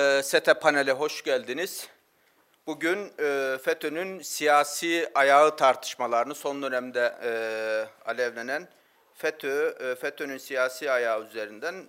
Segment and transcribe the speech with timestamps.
[0.00, 1.88] Ee, SETE panele hoş geldiniz.
[2.66, 7.30] Bugün e, FETÖ'nün siyasi ayağı tartışmalarını son dönemde e,
[8.10, 8.68] alevlenen
[9.14, 11.88] FETÖ, e, FETÖ'nün siyasi ayağı üzerinden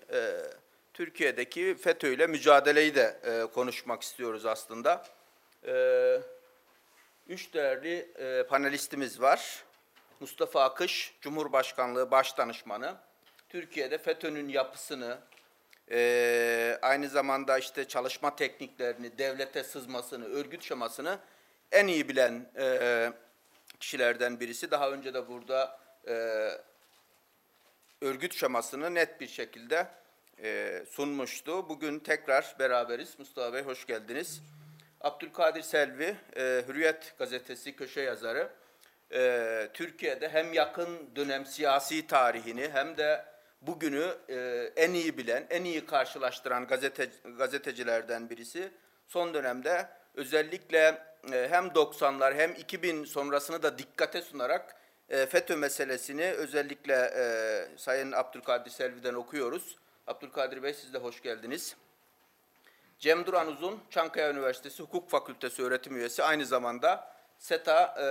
[0.93, 3.20] Türkiye'deki FETÖ ile mücadeleyi de
[3.54, 5.05] konuşmak istiyoruz aslında.
[7.28, 8.13] Üç değerli
[8.49, 9.63] panelistimiz var.
[10.19, 12.96] Mustafa Akış, Cumhurbaşkanlığı Başdanışmanı.
[13.49, 15.17] Türkiye'de FETÖ'nün yapısını,
[15.92, 21.20] ee, aynı zamanda işte çalışma tekniklerini, devlete sızmasını, örgüt şemasını
[21.71, 23.11] en iyi bilen e,
[23.80, 24.71] kişilerden birisi.
[24.71, 26.13] Daha önce de burada e,
[28.02, 29.88] örgüt şemasını net bir şekilde
[30.44, 31.70] e, sunmuştu.
[31.70, 33.19] Bugün tekrar beraberiz.
[33.19, 34.41] Mustafa Bey hoş geldiniz.
[35.02, 38.49] Abdülkadir Selvi, e, Hürriyet gazetesi köşe yazarı.
[39.13, 43.25] E, Türkiye'de hem yakın dönem siyasi tarihini hem de
[43.61, 44.35] bugünü e,
[44.75, 48.71] en iyi bilen, en iyi karşılaştıran gazete, gazetecilerden birisi.
[49.07, 54.75] Son dönemde özellikle e, hem 90'lar hem 2000 sonrasını da dikkate sunarak
[55.09, 59.78] e, FETÖ meselesini özellikle e, Sayın Abdülkadir Selvi'den okuyoruz.
[60.08, 61.75] Abdülkadir Bey siz de hoş geldiniz.
[63.00, 68.08] Cem Duran Uzun, Çankaya Üniversitesi Hukuk Fakültesi öğretim üyesi, aynı zamanda SETA e,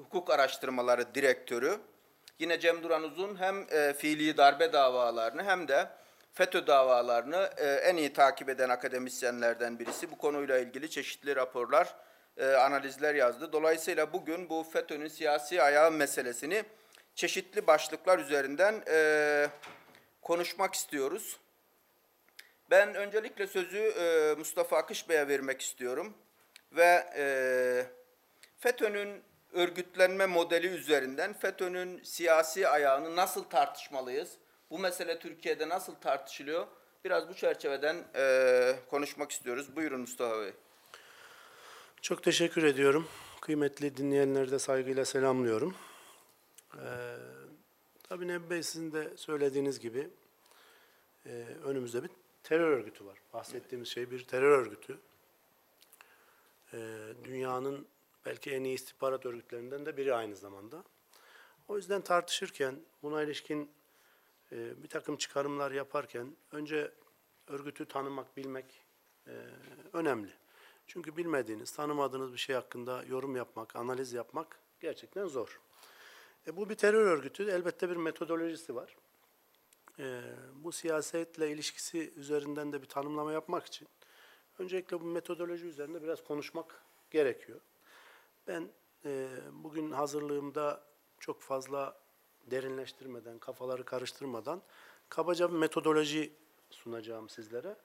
[0.00, 1.78] Hukuk Araştırmaları Direktörü.
[2.40, 5.88] Yine Cem Duran Uzun hem e, fiili darbe davalarını hem de
[6.32, 10.10] FETÖ davalarını e, en iyi takip eden akademisyenlerden birisi.
[10.10, 11.94] Bu konuyla ilgili çeşitli raporlar,
[12.36, 13.52] e, analizler yazdı.
[13.52, 16.64] Dolayısıyla bugün bu FETÖ'nün siyasi ayağı meselesini
[17.14, 19.48] çeşitli başlıklar üzerinden e,
[20.22, 21.36] konuşmak istiyoruz.
[22.70, 26.14] Ben öncelikle sözü e, Mustafa Akış Bey'e vermek istiyorum
[26.72, 27.24] ve e,
[28.60, 34.36] FETÖ'nün örgütlenme modeli üzerinden FETÖ'nün siyasi ayağını nasıl tartışmalıyız?
[34.70, 36.66] Bu mesele Türkiye'de nasıl tartışılıyor?
[37.04, 39.76] Biraz bu çerçeveden e, konuşmak istiyoruz.
[39.76, 40.52] Buyurun Mustafa Bey.
[42.02, 43.08] Çok teşekkür ediyorum.
[43.40, 45.74] Kıymetli dinleyenleri de saygıyla selamlıyorum.
[46.74, 47.16] Ee,
[48.08, 50.08] tabii Nebi Bey sizin de söylediğiniz gibi
[51.26, 51.30] e,
[51.64, 52.10] önümüzde bir
[52.42, 53.18] terör örgütü var.
[53.32, 54.98] Bahsettiğimiz şey bir terör örgütü.
[56.72, 56.78] Ee,
[57.24, 57.86] dünyanın
[58.26, 60.84] belki en iyi istihbarat örgütlerinden de biri aynı zamanda.
[61.68, 63.70] O yüzden tartışırken, buna ilişkin
[64.52, 66.92] e, bir takım çıkarımlar yaparken önce
[67.46, 68.84] örgütü tanımak, bilmek
[69.26, 69.32] e,
[69.92, 70.30] önemli.
[70.86, 75.60] Çünkü bilmediğiniz, tanımadığınız bir şey hakkında yorum yapmak, analiz yapmak gerçekten zor.
[76.46, 78.96] E, bu bir terör örgütü, elbette bir metodolojisi var.
[79.98, 80.22] E,
[80.54, 83.88] bu siyasetle ilişkisi üzerinden de bir tanımlama yapmak için
[84.58, 87.60] öncelikle bu metodoloji üzerinde biraz konuşmak gerekiyor.
[88.46, 88.68] Ben
[89.04, 90.80] e, bugün hazırlığımda
[91.18, 91.96] çok fazla
[92.50, 94.62] derinleştirmeden, kafaları karıştırmadan
[95.08, 96.32] kabaca bir metodoloji
[96.70, 97.76] sunacağım sizlere.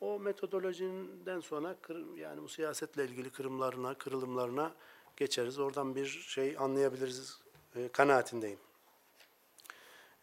[0.00, 4.74] O metodolojiden sonra kır, yani bu siyasetle ilgili kırımlarına, kırılımlarına
[5.16, 5.58] geçeriz.
[5.58, 7.40] Oradan bir şey anlayabiliriz
[7.76, 8.58] e, kanaatindeyim.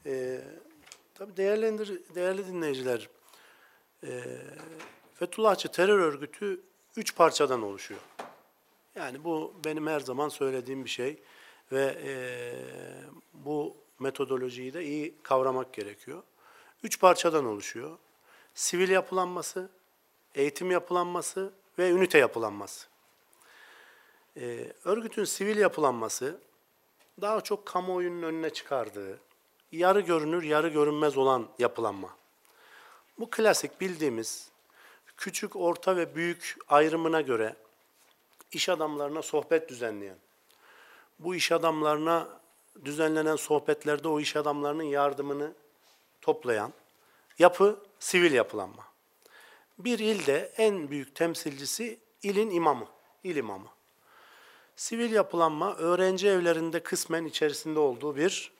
[0.05, 0.41] E,
[1.13, 3.09] tabii değerlendir, değerli dinleyiciler,
[4.03, 4.23] e,
[5.13, 6.61] Fethullahçı terör örgütü
[6.97, 8.01] üç parçadan oluşuyor.
[8.95, 11.19] Yani bu benim her zaman söylediğim bir şey
[11.71, 12.13] ve e,
[13.33, 16.23] bu metodolojiyi de iyi kavramak gerekiyor.
[16.83, 17.97] Üç parçadan oluşuyor.
[18.53, 19.69] Sivil yapılanması,
[20.35, 22.87] eğitim yapılanması ve ünite yapılanması.
[24.37, 26.41] E, örgütün sivil yapılanması
[27.21, 29.19] daha çok kamuoyunun önüne çıkardığı,
[29.71, 32.17] yarı görünür, yarı görünmez olan yapılanma.
[33.19, 34.51] Bu klasik bildiğimiz
[35.17, 37.55] küçük, orta ve büyük ayrımına göre
[38.51, 40.17] iş adamlarına sohbet düzenleyen,
[41.19, 42.41] bu iş adamlarına
[42.85, 45.53] düzenlenen sohbetlerde o iş adamlarının yardımını
[46.21, 46.73] toplayan
[47.39, 48.83] yapı sivil yapılanma.
[49.79, 52.87] Bir ilde en büyük temsilcisi ilin imamı,
[53.23, 53.67] il imamı.
[54.75, 58.51] Sivil yapılanma öğrenci evlerinde kısmen içerisinde olduğu bir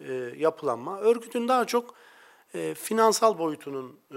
[0.00, 1.00] e, yapılanma.
[1.00, 1.94] Örgütün daha çok
[2.54, 4.16] e, finansal boyutunun e,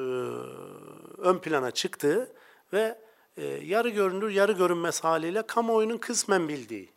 [1.21, 2.33] ön plana çıktığı
[2.73, 2.97] ve
[3.37, 6.89] e, yarı görünür, yarı görünmez haliyle kamuoyunun kısmen bildiği.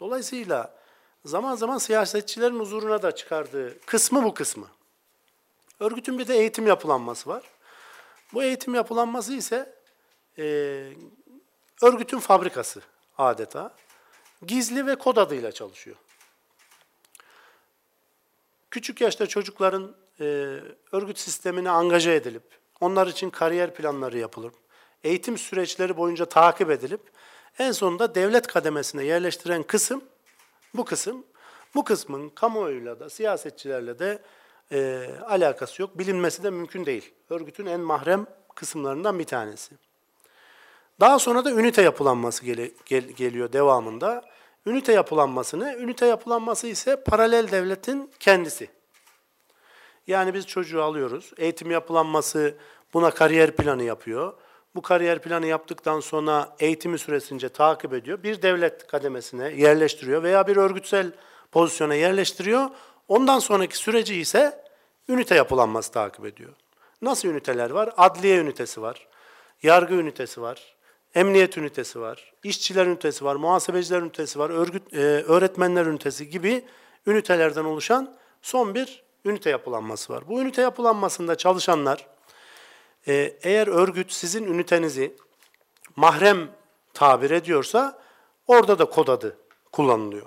[0.00, 0.74] Dolayısıyla
[1.24, 4.66] zaman zaman siyasetçilerin huzuruna da çıkardığı kısmı bu kısmı.
[5.80, 7.42] Örgütün bir de eğitim yapılanması var.
[8.32, 9.74] Bu eğitim yapılanması ise
[10.38, 10.44] e,
[11.82, 12.82] örgütün fabrikası
[13.18, 13.74] adeta.
[14.46, 15.96] Gizli ve kod adıyla çalışıyor.
[18.70, 20.24] Küçük yaşta çocukların e,
[20.92, 22.42] örgüt sistemine angaje edilip,
[22.80, 24.52] onlar için kariyer planları yapılır
[25.04, 27.00] eğitim süreçleri boyunca takip edilip
[27.58, 30.04] en sonunda devlet kademesine yerleştiren kısım
[30.74, 31.24] bu kısım.
[31.74, 34.22] Bu kısmın kamuoyuyla da siyasetçilerle de
[34.72, 35.98] e, alakası yok.
[35.98, 37.14] Bilinmesi de mümkün değil.
[37.30, 39.74] Örgütün en mahrem kısımlarından bir tanesi.
[41.00, 44.24] Daha sonra da ünite yapılanması gele- gel- geliyor devamında.
[44.66, 45.74] Ünite yapılanması ne?
[45.74, 48.70] Ünite yapılanması ise paralel devletin kendisi.
[50.06, 51.32] Yani biz çocuğu alıyoruz.
[51.36, 52.54] Eğitim yapılanması
[52.94, 54.34] buna kariyer planı yapıyor.
[54.74, 58.22] Bu kariyer planı yaptıktan sonra eğitimi süresince takip ediyor.
[58.22, 61.12] Bir devlet kademesine yerleştiriyor veya bir örgütsel
[61.52, 62.70] pozisyona yerleştiriyor.
[63.08, 64.64] Ondan sonraki süreci ise
[65.08, 66.52] ünite yapılanması takip ediyor.
[67.02, 67.92] Nasıl üniteler var?
[67.96, 69.08] Adliye ünitesi var.
[69.62, 70.74] Yargı ünitesi var.
[71.14, 72.32] Emniyet ünitesi var.
[72.44, 73.36] işçiler ünitesi var.
[73.36, 74.50] Muhasebeciler ünitesi var.
[74.50, 76.64] Örgüt, e, öğretmenler ünitesi gibi
[77.06, 80.28] ünitelerden oluşan son bir ünite yapılanması var.
[80.28, 82.06] Bu ünite yapılanmasında çalışanlar
[83.08, 85.16] e, eğer örgüt sizin ünitenizi
[85.96, 86.48] mahrem
[86.94, 88.02] tabir ediyorsa
[88.46, 89.36] orada da kod adı
[89.72, 90.26] kullanılıyor.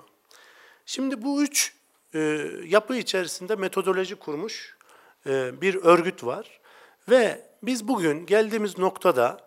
[0.86, 1.74] Şimdi bu üç
[2.14, 4.76] e, yapı içerisinde metodoloji kurmuş
[5.26, 6.60] e, bir örgüt var
[7.08, 9.40] ve biz bugün geldiğimiz noktada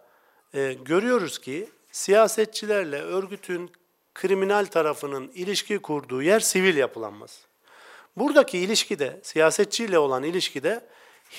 [0.53, 3.71] e, görüyoruz ki siyasetçilerle örgütün
[4.15, 7.41] kriminal tarafının ilişki kurduğu yer sivil yapılanması.
[8.17, 10.85] Buradaki ilişkide, siyasetçiyle olan ilişkide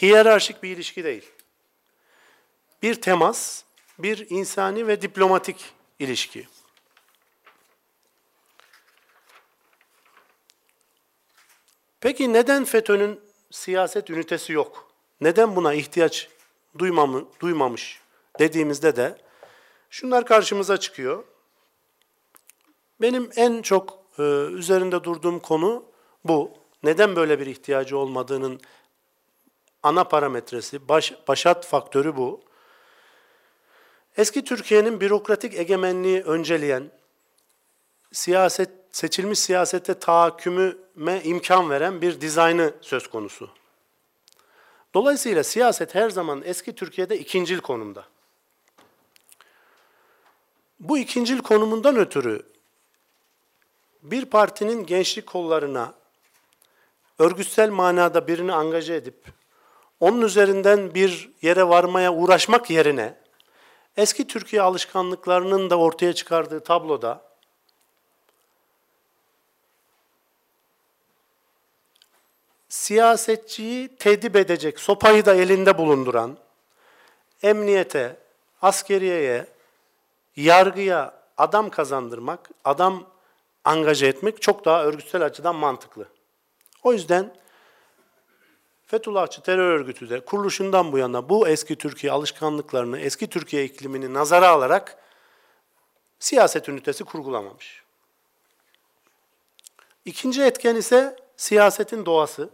[0.02, 1.30] hiyerarşik bir ilişki değil.
[2.82, 3.64] Bir temas,
[3.98, 6.48] bir insani ve diplomatik ilişki.
[12.00, 14.92] Peki neden FETÖ'nün siyaset ünitesi yok?
[15.20, 16.28] Neden buna ihtiyaç
[16.78, 18.00] duymamı, duymamış
[18.38, 19.16] dediğimizde de
[19.90, 21.24] şunlar karşımıza çıkıyor.
[23.00, 24.22] Benim en çok e,
[24.52, 25.84] üzerinde durduğum konu
[26.24, 26.52] bu.
[26.82, 28.60] Neden böyle bir ihtiyacı olmadığının
[29.82, 32.49] ana parametresi, baş, başat faktörü bu.
[34.16, 36.90] Eski Türkiye'nin bürokratik egemenliği önceleyen,
[38.12, 43.50] siyaset seçilmiş siyasete tahakkümüme imkan veren bir dizaynı söz konusu.
[44.94, 48.04] Dolayısıyla siyaset her zaman eski Türkiye'de ikincil konumda.
[50.80, 52.42] Bu ikincil konumundan ötürü
[54.02, 55.94] bir partinin gençlik kollarına
[57.18, 59.24] örgütsel manada birini angaje edip
[60.00, 63.19] onun üzerinden bir yere varmaya uğraşmak yerine
[64.00, 67.22] eski Türkiye alışkanlıklarının da ortaya çıkardığı tabloda
[72.68, 76.38] siyasetçiyi tedip edecek, sopayı da elinde bulunduran,
[77.42, 78.16] emniyete,
[78.62, 79.46] askeriyeye,
[80.36, 83.06] yargıya adam kazandırmak, adam
[83.64, 86.08] angaje etmek çok daha örgütsel açıdan mantıklı.
[86.82, 87.34] O yüzden
[88.90, 94.48] Fethullahçı terör örgütü de kuruluşundan bu yana bu eski Türkiye alışkanlıklarını, eski Türkiye iklimini nazara
[94.48, 94.98] alarak
[96.18, 97.82] siyaset ünitesi kurgulamamış.
[100.04, 102.50] İkinci etken ise siyasetin doğası.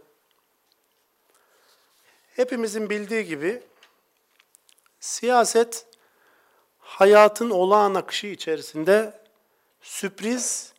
[2.35, 3.63] Hepimizin bildiği gibi
[4.99, 5.85] siyaset
[6.79, 9.21] hayatın olağan akışı içerisinde
[9.81, 10.73] sürpriz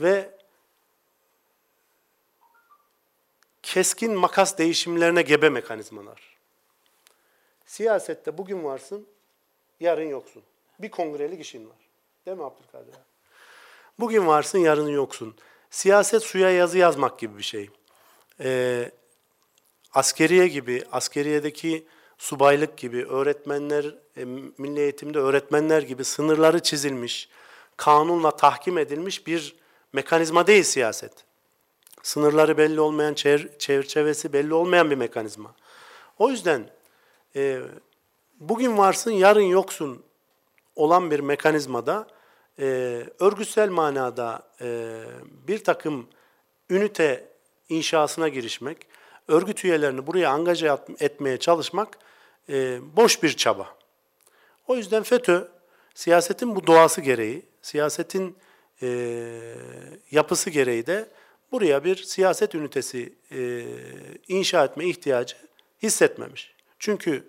[0.00, 0.37] ve
[3.72, 6.36] keskin makas değişimlerine gebe mekanizmalar.
[7.66, 9.06] Siyasette bugün varsın,
[9.80, 10.42] yarın yoksun.
[10.78, 11.76] Bir kongrelik işin var.
[12.26, 12.94] Değil mi Abdülkadir?
[14.00, 15.36] Bugün varsın, yarın yoksun.
[15.70, 17.70] Siyaset suya yazı yazmak gibi bir şey.
[18.40, 18.90] Ee,
[19.94, 21.86] askeriye gibi, askeriyedeki
[22.18, 24.24] subaylık gibi, öğretmenler, e,
[24.58, 27.28] milli eğitimde öğretmenler gibi sınırları çizilmiş,
[27.76, 29.56] kanunla tahkim edilmiş bir
[29.92, 31.27] mekanizma değil siyaset.
[32.02, 33.14] Sınırları belli olmayan,
[33.58, 35.54] çerçevesi belli olmayan bir mekanizma.
[36.18, 36.70] O yüzden
[37.36, 37.60] e,
[38.40, 40.02] bugün varsın, yarın yoksun
[40.76, 42.06] olan bir mekanizmada
[42.58, 42.64] e,
[43.20, 45.00] örgütsel manada e,
[45.48, 46.06] bir takım
[46.70, 47.28] ünite
[47.68, 48.86] inşasına girişmek,
[49.28, 51.98] örgüt üyelerini buraya angaje etmeye çalışmak
[52.48, 53.76] e, boş bir çaba.
[54.66, 55.48] O yüzden FETÖ,
[55.94, 58.36] siyasetin bu doğası gereği, siyasetin
[58.82, 58.88] e,
[60.10, 61.08] yapısı gereği de
[61.52, 63.64] buraya bir siyaset ünitesi e,
[64.28, 65.36] inşa etme ihtiyacı
[65.82, 66.54] hissetmemiş.
[66.78, 67.28] Çünkü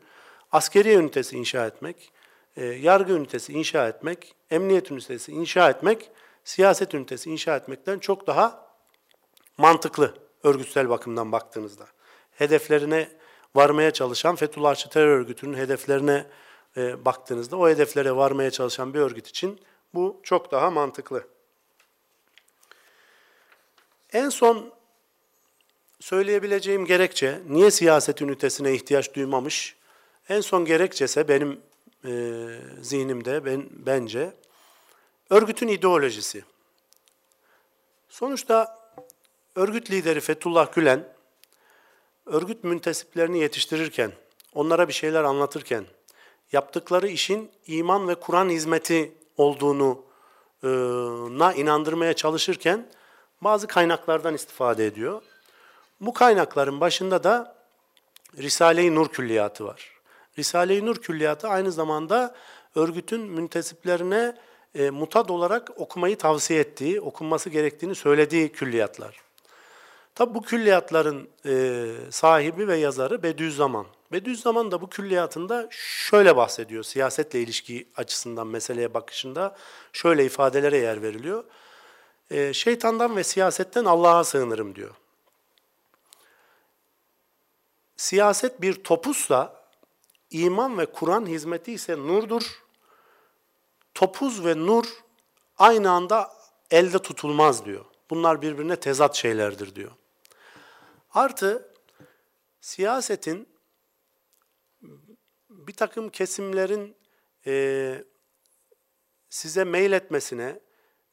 [0.51, 2.11] askeri ünitesi inşa etmek,
[2.57, 6.11] e, yargı ünitesi inşa etmek, emniyet ünitesi inşa etmek,
[6.43, 8.69] siyaset ünitesi inşa etmekten çok daha
[9.57, 11.85] mantıklı örgütsel bakımdan baktığınızda.
[12.31, 13.09] Hedeflerine
[13.55, 16.25] varmaya çalışan Fethullahçı terör örgütünün hedeflerine
[16.77, 19.59] e, baktığınızda o hedeflere varmaya çalışan bir örgüt için
[19.93, 21.23] bu çok daha mantıklı.
[24.13, 24.71] En son
[25.99, 29.75] söyleyebileceğim gerekçe, niye siyaset ünitesine ihtiyaç duymamış?
[30.29, 31.61] En son gerekçese benim
[32.05, 32.11] e,
[32.81, 34.33] zihnimde, ben, bence,
[35.29, 36.43] örgütün ideolojisi.
[38.09, 38.79] Sonuçta
[39.55, 41.07] örgüt lideri Fethullah Gülen,
[42.25, 44.11] örgüt müntesiplerini yetiştirirken,
[44.53, 45.85] onlara bir şeyler anlatırken
[46.51, 50.03] yaptıkları işin iman ve Kur'an hizmeti olduğunu
[50.63, 50.67] e,
[51.39, 52.89] na inandırmaya çalışırken
[53.41, 55.21] bazı kaynaklardan istifade ediyor.
[56.01, 57.55] Bu kaynakların başında da
[58.37, 59.91] Risale-i Nur Külliyatı var.
[60.37, 62.35] Risale-i Nur Külliyatı aynı zamanda
[62.75, 64.35] örgütün müntesiplerine
[64.75, 69.21] e, mutad olarak okumayı tavsiye ettiği, okunması gerektiğini söylediği külliyatlar.
[70.15, 73.85] Tabi bu külliyatların e, sahibi ve yazarı Bediüzzaman.
[74.11, 79.55] Bediüzzaman da bu külliyatında şöyle bahsediyor, siyasetle ilişki açısından meseleye bakışında
[79.93, 81.43] şöyle ifadelere yer veriliyor.
[82.31, 84.95] E, şeytandan ve siyasetten Allah'a sığınırım diyor.
[87.97, 89.65] Siyaset bir topuzsa,
[90.31, 92.63] iman ve Kur'an hizmeti ise nurdur.
[93.93, 94.85] Topuz ve nur
[95.57, 96.33] aynı anda
[96.71, 97.85] elde tutulmaz diyor.
[98.09, 99.91] Bunlar birbirine tezat şeylerdir diyor.
[101.13, 101.73] Artı
[102.61, 103.47] siyasetin
[105.49, 106.95] bir takım kesimlerin
[107.45, 108.03] e,
[109.29, 110.59] size mail etmesine,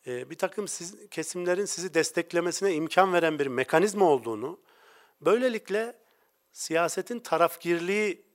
[0.07, 0.67] e, bir takım
[1.11, 4.61] kesimlerin sizi desteklemesine imkan veren bir mekanizma olduğunu,
[5.21, 5.97] böylelikle
[6.53, 8.27] siyasetin tarafgirliği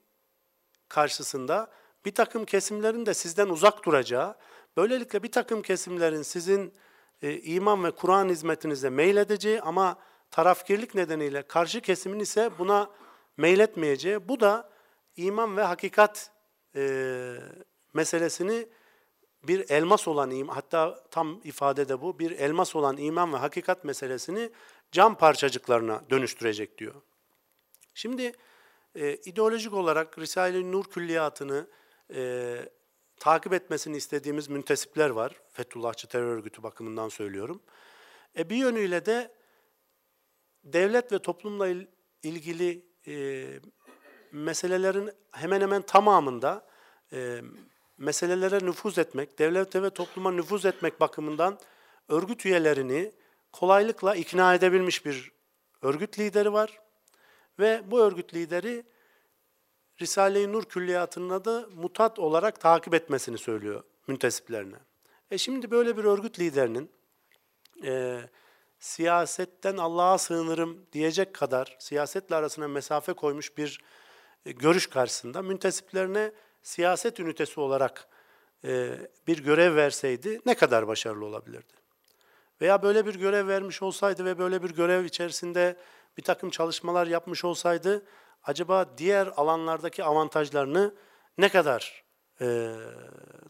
[0.89, 1.71] karşısında
[2.05, 4.35] bir takım kesimlerin de sizden uzak duracağı,
[4.77, 6.73] böylelikle bir takım kesimlerin sizin
[7.21, 9.99] e, iman ve Kur'an hizmetinize meyledeceği ama
[10.31, 12.89] tarafgirlik nedeniyle karşı kesimin ise buna
[13.37, 14.69] meyletmeyeceği, bu da
[15.15, 16.31] iman ve hakikat
[16.75, 17.35] e,
[17.93, 18.67] meselesini
[19.43, 23.83] bir elmas olan iman, hatta tam ifade de bu, bir elmas olan iman ve hakikat
[23.83, 24.49] meselesini
[24.91, 26.95] cam parçacıklarına dönüştürecek diyor.
[27.93, 28.31] Şimdi
[28.95, 31.67] e, ideolojik olarak Risale-i Nur külliyatını
[32.13, 32.55] e,
[33.19, 35.41] takip etmesini istediğimiz müntesipler var.
[35.53, 37.61] Fethullahçı terör örgütü bakımından söylüyorum.
[38.37, 39.31] E, bir yönüyle de
[40.63, 41.87] devlet ve toplumla il,
[42.23, 43.45] ilgili e,
[44.31, 46.67] meselelerin hemen hemen tamamında
[47.13, 47.41] e,
[48.01, 51.59] meselelere nüfuz etmek, devlete ve topluma nüfuz etmek bakımından
[52.09, 53.11] örgüt üyelerini
[53.51, 55.31] kolaylıkla ikna edebilmiş bir
[55.81, 56.79] örgüt lideri var.
[57.59, 58.83] Ve bu örgüt lideri
[60.01, 64.77] Risale-i Nur külliyatının adı mutat olarak takip etmesini söylüyor müntesiplerine.
[65.31, 66.91] E şimdi böyle bir örgüt liderinin
[67.83, 68.21] e,
[68.79, 73.81] siyasetten Allah'a sığınırım diyecek kadar siyasetle arasına mesafe koymuş bir
[74.45, 76.31] e, görüş karşısında müntesiplerine
[76.61, 78.07] siyaset ünitesi olarak
[78.65, 81.73] e, bir görev verseydi ne kadar başarılı olabilirdi?
[82.61, 85.77] Veya böyle bir görev vermiş olsaydı ve böyle bir görev içerisinde
[86.17, 88.05] bir takım çalışmalar yapmış olsaydı
[88.43, 90.95] acaba diğer alanlardaki avantajlarını
[91.37, 92.03] ne kadar
[92.41, 92.75] e,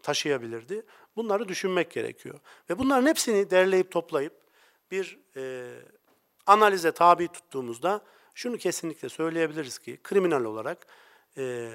[0.04, 0.86] taşıyabilirdi?
[1.16, 2.40] Bunları düşünmek gerekiyor.
[2.70, 4.34] Ve bunların hepsini derleyip toplayıp
[4.92, 5.70] bir e,
[6.46, 8.02] analize tabi tuttuğumuzda
[8.36, 10.88] şunu kesinlikle söyleyebiliriz ki kriminal olarak
[11.38, 11.72] e,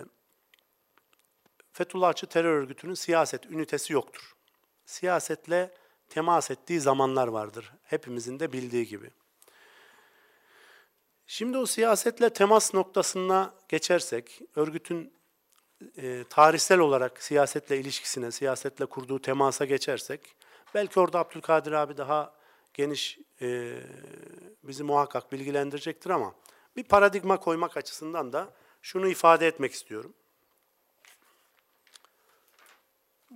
[1.76, 4.37] Fethullahçı terör örgütünün siyaset ünitesi yoktur.
[4.87, 5.75] Siyasetle
[6.09, 7.73] temas ettiği zamanlar vardır.
[7.83, 9.11] Hepimizin de bildiği gibi.
[11.26, 15.12] Şimdi o siyasetle temas noktasına geçersek, örgütün
[15.97, 20.37] e, tarihsel olarak siyasetle ilişkisine, siyasetle kurduğu temasa geçersek,
[20.75, 22.35] belki orada Abdülkadir abi daha
[22.75, 23.78] geniş e,
[24.62, 26.35] bizi muhakkak bilgilendirecektir ama
[26.76, 28.50] bir paradigma koymak açısından da
[28.83, 30.14] şunu ifade etmek istiyorum.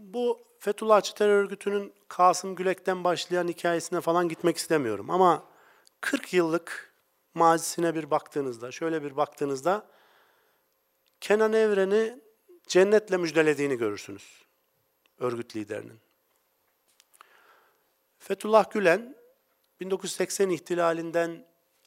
[0.00, 5.45] Bu Fethullahçı terör örgütünün Kasım Gülek'ten başlayan hikayesine falan gitmek istemiyorum ama
[6.00, 6.95] 40 yıllık
[7.35, 9.87] mazisine bir baktığınızda, şöyle bir baktığınızda
[11.21, 12.21] Kenan Evren'i
[12.66, 14.45] cennetle müjdelediğini görürsünüz
[15.19, 16.00] örgüt liderinin.
[18.19, 19.16] Fethullah Gülen
[19.80, 21.47] 1980 ihtilalinden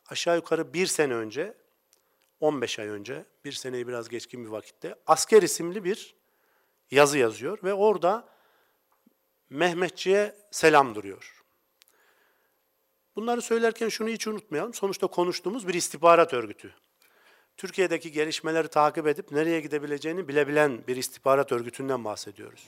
[0.10, 1.54] aşağı yukarı bir sene önce,
[2.40, 6.23] 15 ay önce, bir seneyi biraz geçkin bir vakitte Asker isimli bir
[6.94, 8.28] yazı yazıyor ve orada
[9.50, 11.44] Mehmetçi'ye selam duruyor.
[13.16, 14.74] Bunları söylerken şunu hiç unutmayalım.
[14.74, 16.74] Sonuçta konuştuğumuz bir istihbarat örgütü.
[17.58, 22.68] Türkiye'deki gelişmeleri takip edip nereye gidebileceğini bilebilen bir istihbarat örgütünden bahsediyoruz.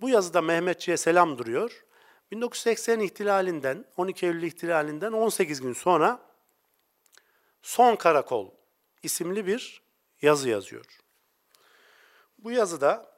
[0.00, 1.84] Bu yazıda Mehmetçi'ye selam duruyor.
[2.30, 6.20] 1980 ihtilalinden, 12 Eylül ihtilalinden 18 gün sonra
[7.62, 8.50] Son Karakol
[9.02, 9.82] isimli bir
[10.22, 10.84] yazı yazıyor.
[12.38, 13.15] Bu yazıda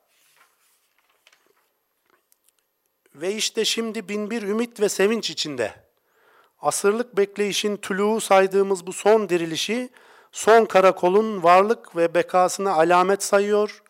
[3.20, 5.74] ve işte şimdi bin bir ümit ve sevinç içinde
[6.60, 9.90] asırlık bekleyişin tülû saydığımız bu son dirilişi
[10.32, 13.82] son karakolun varlık ve bekasına alamet sayıyor.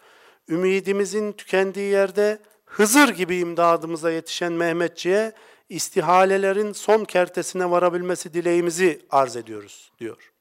[0.48, 5.32] Ümidimizin tükendiği yerde Hızır gibi imdadımıza yetişen Mehmetçiğe
[5.68, 10.32] istihalelerin son kertesine varabilmesi dileğimizi arz ediyoruz diyor.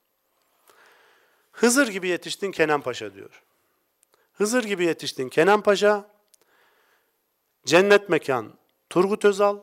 [1.52, 3.44] Hızır gibi yetiştin Kenan Paşa diyor.
[4.34, 6.10] Hızır gibi yetiştin Kenan Paşa,
[7.66, 8.54] cennet mekan
[8.90, 9.60] Turgut Özal,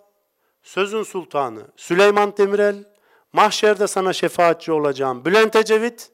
[0.62, 2.94] sözün sultanı Süleyman Demirel,
[3.32, 6.12] mahşerde sana şefaatçi olacağım Bülent Ecevit,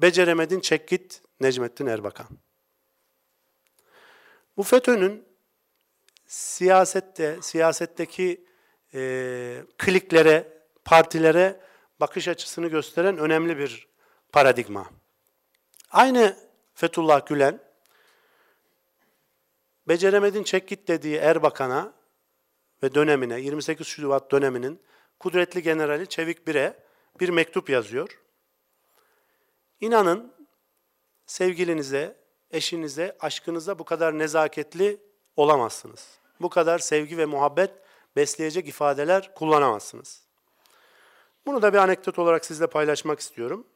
[0.00, 2.26] beceremedin çek git Necmettin Erbakan.
[4.56, 5.28] Bu FETÖ'nün
[6.26, 8.46] siyasette, siyasetteki
[8.94, 11.60] e, kliklere, partilere
[12.00, 13.88] bakış açısını gösteren önemli bir
[14.32, 14.90] paradigma.
[15.90, 16.36] Aynı
[16.74, 17.60] Fethullah Gülen,
[19.88, 21.92] beceremedin çek git dediği Erbakan'a
[22.84, 24.80] ve dönemine, 28 Şubat döneminin
[25.18, 26.76] kudretli generali Çevik Bir'e
[27.20, 28.20] bir mektup yazıyor.
[29.80, 30.32] İnanın
[31.26, 32.16] sevgilinize,
[32.50, 35.00] eşinize, aşkınıza bu kadar nezaketli
[35.36, 36.18] olamazsınız.
[36.40, 37.70] Bu kadar sevgi ve muhabbet
[38.16, 40.22] besleyecek ifadeler kullanamazsınız.
[41.46, 43.66] Bunu da bir anekdot olarak sizle paylaşmak istiyorum.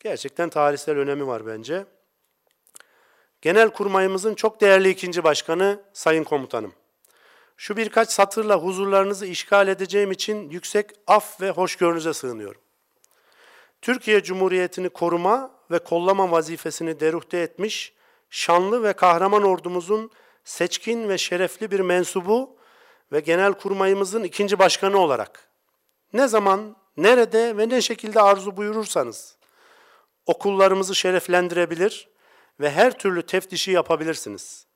[0.00, 1.86] Gerçekten tarihsel önemi var bence.
[3.40, 6.74] Genel kurmayımızın çok değerli ikinci başkanı Sayın Komutanım.
[7.62, 12.60] Şu birkaç satırla huzurlarınızı işgal edeceğim için yüksek af ve hoşgörünüze sığınıyorum.
[13.82, 17.92] Türkiye Cumhuriyeti'ni koruma ve kollama vazifesini deruhte etmiş,
[18.30, 20.10] şanlı ve kahraman ordumuzun
[20.44, 22.56] seçkin ve şerefli bir mensubu
[23.12, 25.48] ve genel kurmayımızın ikinci başkanı olarak
[26.12, 29.36] ne zaman, nerede ve ne şekilde arzu buyurursanız
[30.26, 32.08] okullarımızı şereflendirebilir
[32.60, 34.66] ve her türlü teftişi yapabilirsiniz.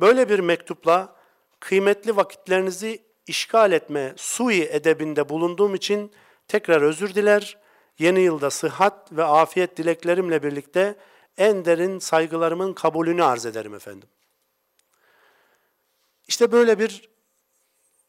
[0.00, 1.17] Böyle bir mektupla
[1.60, 6.12] kıymetli vakitlerinizi işgal etme sui edebinde bulunduğum için
[6.48, 7.58] tekrar özür diler.
[7.98, 10.96] Yeni yılda sıhhat ve afiyet dileklerimle birlikte
[11.36, 14.08] en derin saygılarımın kabulünü arz ederim efendim.
[16.28, 17.08] İşte böyle bir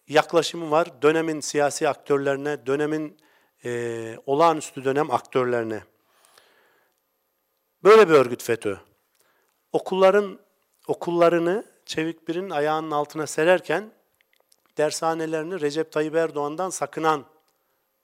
[0.07, 3.17] yaklaşımı var dönemin siyasi aktörlerine, dönemin
[3.65, 5.83] e, olağanüstü dönem aktörlerine.
[7.83, 8.77] Böyle bir örgüt FETÖ.
[9.71, 10.39] Okulların
[10.87, 13.91] okullarını Çevik Bir'in ayağının altına sererken
[14.77, 17.25] dershanelerini Recep Tayyip Erdoğan'dan sakınan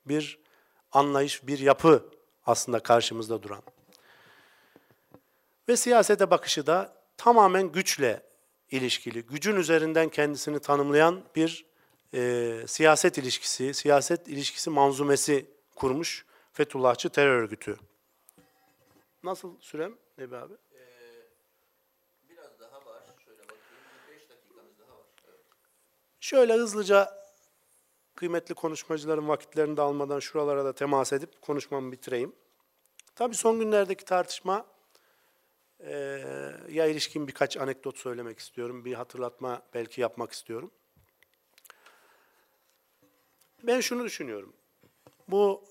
[0.05, 0.39] bir
[0.91, 2.09] anlayış, bir yapı
[2.45, 3.61] aslında karşımızda duran.
[5.69, 8.23] Ve siyasete bakışı da tamamen güçle
[8.71, 11.65] ilişkili, gücün üzerinden kendisini tanımlayan bir
[12.13, 17.77] e, siyaset ilişkisi, siyaset ilişkisi manzumesi kurmuş Fethullahçı terör örgütü.
[19.23, 20.53] Nasıl sürem Nebi abi?
[22.29, 23.03] Biraz daha var.
[23.25, 23.61] Şöyle bakayım.
[24.09, 25.05] 5 dakikamız daha var.
[25.27, 25.39] Evet.
[26.25, 27.13] Şöyle hızlıca
[28.15, 32.35] kıymetli konuşmacıların vakitlerini de almadan şuralara da temas edip konuşmamı bitireyim.
[33.15, 34.65] Tabii son günlerdeki tartışma
[35.79, 35.93] e,
[36.69, 38.85] ya ilişkin birkaç anekdot söylemek istiyorum.
[38.85, 40.71] Bir hatırlatma belki yapmak istiyorum.
[43.63, 44.53] Ben şunu düşünüyorum.
[45.27, 45.63] Bu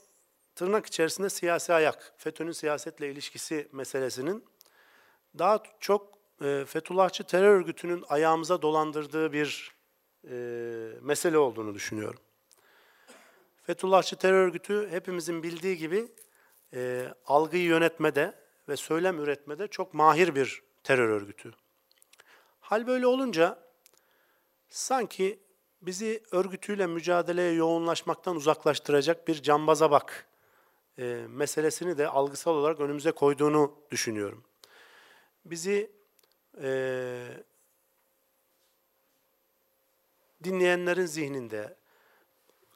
[0.54, 4.44] tırnak içerisinde siyasi ayak, FETÖ'nün siyasetle ilişkisi meselesinin
[5.38, 9.73] daha çok e, Fethullahçı terör örgütünün ayağımıza dolandırdığı bir
[10.30, 10.36] e,
[11.00, 12.20] mesele olduğunu düşünüyorum.
[13.62, 16.08] Fethullahçı terör örgütü hepimizin bildiği gibi
[16.74, 18.34] e, algıyı yönetmede
[18.68, 21.52] ve söylem üretmede çok mahir bir terör örgütü.
[22.60, 23.58] Hal böyle olunca
[24.68, 25.38] sanki
[25.82, 30.26] bizi örgütüyle mücadeleye yoğunlaşmaktan uzaklaştıracak bir cambaza bak
[30.98, 34.44] e, meselesini de algısal olarak önümüze koyduğunu düşünüyorum.
[35.44, 35.90] Bizi
[36.62, 37.26] e,
[40.44, 41.76] dinleyenlerin zihninde,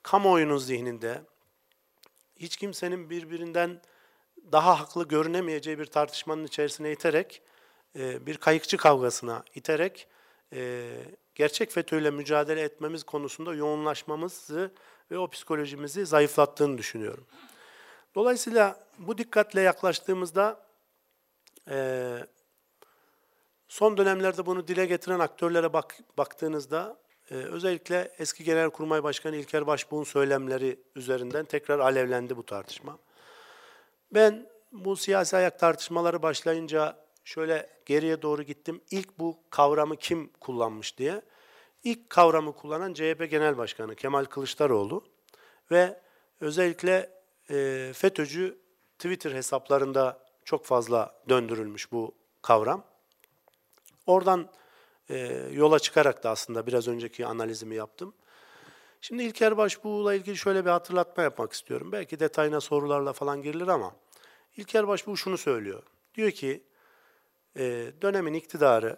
[0.03, 1.23] kamuoyunun zihninde
[2.37, 3.81] hiç kimsenin birbirinden
[4.53, 7.43] daha haklı görünemeyeceği bir tartışmanın içerisine iterek,
[7.97, 10.09] e, bir kayıkçı kavgasına iterek
[10.53, 10.91] e,
[11.35, 14.73] gerçek FETÖ'yle mücadele etmemiz konusunda yoğunlaşmamızı
[15.11, 17.27] ve o psikolojimizi zayıflattığını düşünüyorum.
[18.15, 20.67] Dolayısıyla bu dikkatle yaklaştığımızda
[21.71, 22.19] e,
[23.69, 26.97] son dönemlerde bunu dile getiren aktörlere bak, baktığınızda
[27.31, 32.99] e, özellikle eski Genelkurmay Başkanı İlker Başbuğ'un söylemleri üzerinden tekrar alevlendi bu tartışma.
[34.15, 38.81] Ben bu siyasi ayak tartışmaları başlayınca şöyle geriye doğru gittim.
[38.91, 41.23] İlk bu kavramı kim kullanmış diye.
[41.85, 45.05] İlk kavramı kullanan CHP Genel Başkanı Kemal Kılıçdaroğlu
[45.71, 46.01] ve
[46.41, 47.11] özellikle
[47.51, 48.59] e, FETÖ'cü
[48.99, 52.85] Twitter hesaplarında çok fazla döndürülmüş bu kavram.
[54.07, 54.51] Oradan
[55.11, 55.17] e,
[55.53, 58.15] yola çıkarak da aslında biraz önceki analizimi yaptım.
[59.01, 61.93] Şimdi İlker Başbuğ'la ilgili şöyle bir hatırlatma yapmak istiyorum.
[61.93, 63.95] Belki detayına sorularla falan girilir ama
[64.57, 65.83] İlker Başbuğ şunu söylüyor.
[66.15, 66.65] Diyor ki
[67.57, 68.97] e, dönemin iktidarı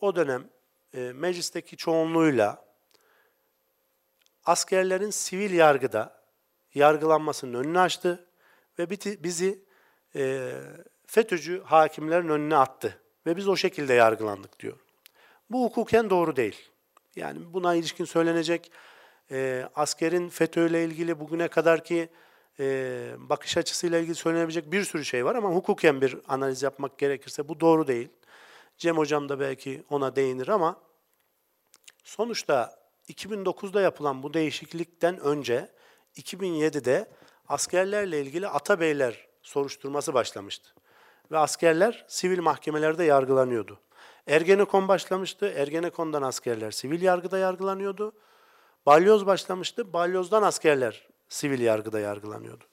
[0.00, 0.48] o dönem
[0.94, 2.64] e, meclisteki çoğunluğuyla
[4.44, 6.24] askerlerin sivil yargıda
[6.74, 8.26] yargılanmasının önünü açtı
[8.78, 8.90] ve
[9.24, 9.64] bizi
[10.16, 10.52] e,
[11.06, 13.03] FETÖ'cü hakimlerin önüne attı.
[13.26, 14.76] Ve biz o şekilde yargılandık diyor.
[15.50, 16.70] Bu hukuken doğru değil.
[17.16, 18.70] Yani buna ilişkin söylenecek
[19.30, 22.08] e, askerin FETÖ ile ilgili bugüne kadarki
[22.60, 22.66] e,
[23.18, 27.60] bakış açısıyla ilgili söylenebilecek bir sürü şey var ama hukuken bir analiz yapmak gerekirse bu
[27.60, 28.08] doğru değil.
[28.78, 30.80] Cem Hocam da belki ona değinir ama
[32.04, 35.68] sonuçta 2009'da yapılan bu değişiklikten önce
[36.16, 37.08] 2007'de
[37.48, 40.74] askerlerle ilgili Atabeyler soruşturması başlamıştı.
[41.30, 43.80] Ve askerler sivil mahkemelerde yargılanıyordu.
[44.26, 45.46] Ergenekon başlamıştı.
[45.46, 48.12] Ergenekon'dan askerler sivil yargıda yargılanıyordu.
[48.86, 49.92] Balyoz başlamıştı.
[49.92, 52.64] Balyoz'dan askerler sivil yargıda yargılanıyordu.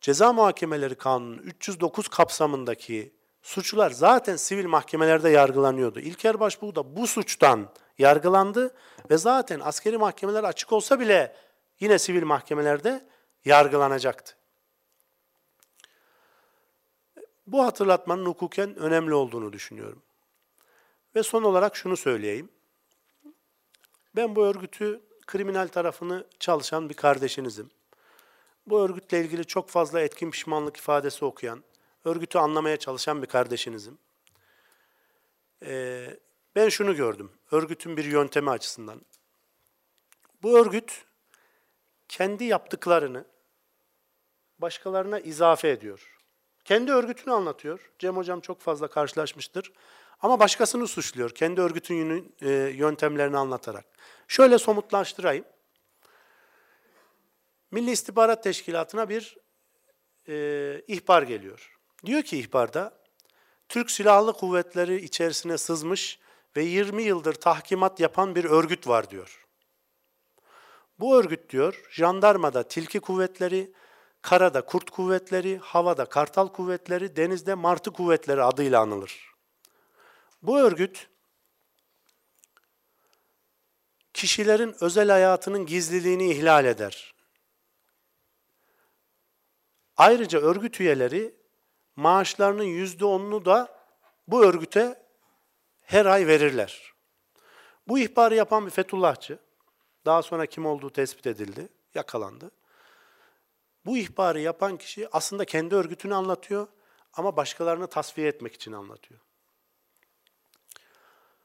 [0.00, 6.00] Ceza Muhakemeleri Kanunu 309 kapsamındaki suçlular zaten sivil mahkemelerde yargılanıyordu.
[6.00, 8.74] İlker Başbuğ da bu suçtan yargılandı
[9.10, 11.36] ve zaten askeri mahkemeler açık olsa bile
[11.80, 13.08] yine sivil mahkemelerde
[13.44, 14.37] yargılanacaktı.
[17.48, 20.02] Bu hatırlatmanın hukuken önemli olduğunu düşünüyorum.
[21.14, 22.48] Ve son olarak şunu söyleyeyim.
[24.16, 27.70] Ben bu örgütü kriminal tarafını çalışan bir kardeşinizim.
[28.66, 31.64] Bu örgütle ilgili çok fazla etkin pişmanlık ifadesi okuyan,
[32.04, 33.98] örgütü anlamaya çalışan bir kardeşinizim.
[35.62, 36.18] Ee,
[36.56, 39.00] ben şunu gördüm, örgütün bir yöntemi açısından.
[40.42, 41.04] Bu örgüt
[42.08, 43.24] kendi yaptıklarını
[44.58, 46.17] başkalarına izafe ediyor.
[46.68, 47.90] Kendi örgütünü anlatıyor.
[47.98, 49.72] Cem Hocam çok fazla karşılaşmıştır.
[50.20, 51.30] Ama başkasını suçluyor.
[51.30, 53.84] Kendi örgütün e, yöntemlerini anlatarak.
[54.28, 55.44] Şöyle somutlaştırayım.
[57.70, 59.36] Milli İstihbarat Teşkilatı'na bir
[60.28, 60.34] e,
[60.88, 61.78] ihbar geliyor.
[62.06, 62.98] Diyor ki ihbarda,
[63.68, 66.18] Türk Silahlı Kuvvetleri içerisine sızmış
[66.56, 69.46] ve 20 yıldır tahkimat yapan bir örgüt var diyor.
[70.98, 73.72] Bu örgüt diyor, jandarmada tilki kuvvetleri,
[74.28, 79.34] karada kurt kuvvetleri, havada kartal kuvvetleri, denizde martı kuvvetleri adıyla anılır.
[80.42, 81.08] Bu örgüt
[84.14, 87.14] kişilerin özel hayatının gizliliğini ihlal eder.
[89.96, 91.34] Ayrıca örgüt üyeleri
[91.96, 93.84] maaşlarının yüzde onunu da
[94.28, 95.02] bu örgüte
[95.82, 96.92] her ay verirler.
[97.88, 99.38] Bu ihbarı yapan bir Fethullahçı,
[100.04, 102.57] daha sonra kim olduğu tespit edildi, yakalandı.
[103.88, 106.66] Bu ihbarı yapan kişi aslında kendi örgütünü anlatıyor
[107.12, 109.20] ama başkalarını tasfiye etmek için anlatıyor.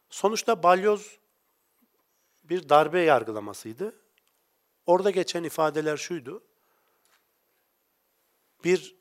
[0.10, 1.18] Sonuçta balyoz
[2.44, 3.96] bir darbe yargılamasıydı.
[4.86, 6.44] Orada geçen ifadeler şuydu.
[8.64, 8.96] Bir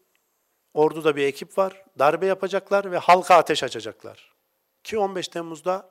[0.74, 4.34] orduda bir ekip var, darbe yapacaklar ve halka ateş açacaklar.
[4.84, 5.90] Ki 15 Temmuz'da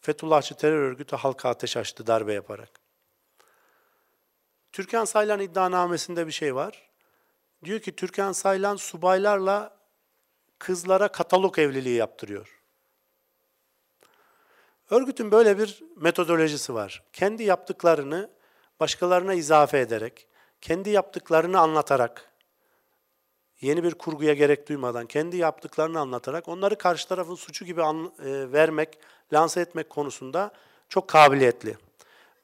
[0.00, 2.81] Fethullahçı terör örgütü halka ateş açtı darbe yaparak.
[4.72, 6.88] Türkan Saylan iddianamesinde bir şey var.
[7.64, 9.76] Diyor ki Türkan Saylan subaylarla
[10.58, 12.62] kızlara katalog evliliği yaptırıyor.
[14.90, 17.02] Örgütün böyle bir metodolojisi var.
[17.12, 18.30] Kendi yaptıklarını
[18.80, 20.26] başkalarına izafe ederek,
[20.60, 22.32] kendi yaptıklarını anlatarak,
[23.60, 28.52] yeni bir kurguya gerek duymadan, kendi yaptıklarını anlatarak onları karşı tarafın suçu gibi an, e,
[28.52, 28.98] vermek,
[29.32, 30.52] lanse etmek konusunda
[30.88, 31.76] çok kabiliyetli.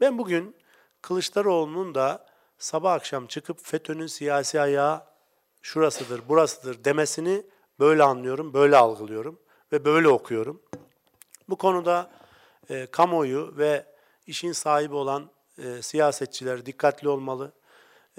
[0.00, 0.56] Ben bugün
[1.02, 2.26] Kılıçdaroğlu'nun da
[2.58, 5.02] sabah akşam çıkıp FETÖ'nün siyasi ayağı
[5.62, 7.42] şurasıdır, burasıdır demesini
[7.80, 9.38] böyle anlıyorum, böyle algılıyorum
[9.72, 10.62] ve böyle okuyorum.
[11.48, 12.10] Bu konuda
[12.70, 13.86] e, kamuoyu ve
[14.26, 17.52] işin sahibi olan e, siyasetçiler dikkatli olmalı.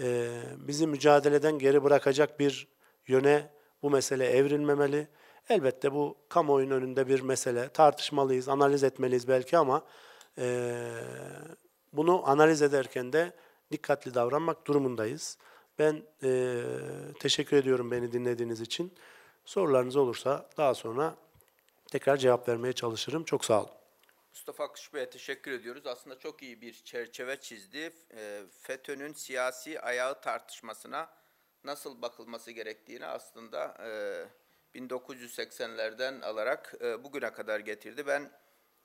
[0.01, 2.67] E, bizi mücadeleden geri bırakacak bir
[3.07, 3.51] yöne
[3.83, 5.07] bu mesele evrilmemeli.
[5.49, 7.69] Elbette bu kamuoyunun önünde bir mesele.
[7.69, 9.81] Tartışmalıyız, analiz etmeliyiz belki ama
[10.37, 10.77] e,
[11.93, 13.33] bunu analiz ederken de
[13.71, 15.37] dikkatli davranmak durumundayız.
[15.79, 16.61] Ben e,
[17.19, 18.93] teşekkür ediyorum beni dinlediğiniz için.
[19.45, 21.15] Sorularınız olursa daha sonra
[21.91, 23.23] tekrar cevap vermeye çalışırım.
[23.23, 23.71] Çok sağ olun.
[24.29, 25.87] Mustafa Akış Bey'e teşekkür ediyoruz.
[25.87, 27.93] Aslında çok iyi bir çerçeve çizdi.
[28.15, 31.09] E, FETÖ'nün siyasi ayağı tartışmasına
[31.63, 33.77] nasıl bakılması gerektiğini aslında
[34.75, 38.07] e, 1980'lerden alarak bugüne kadar getirdi.
[38.07, 38.31] Ben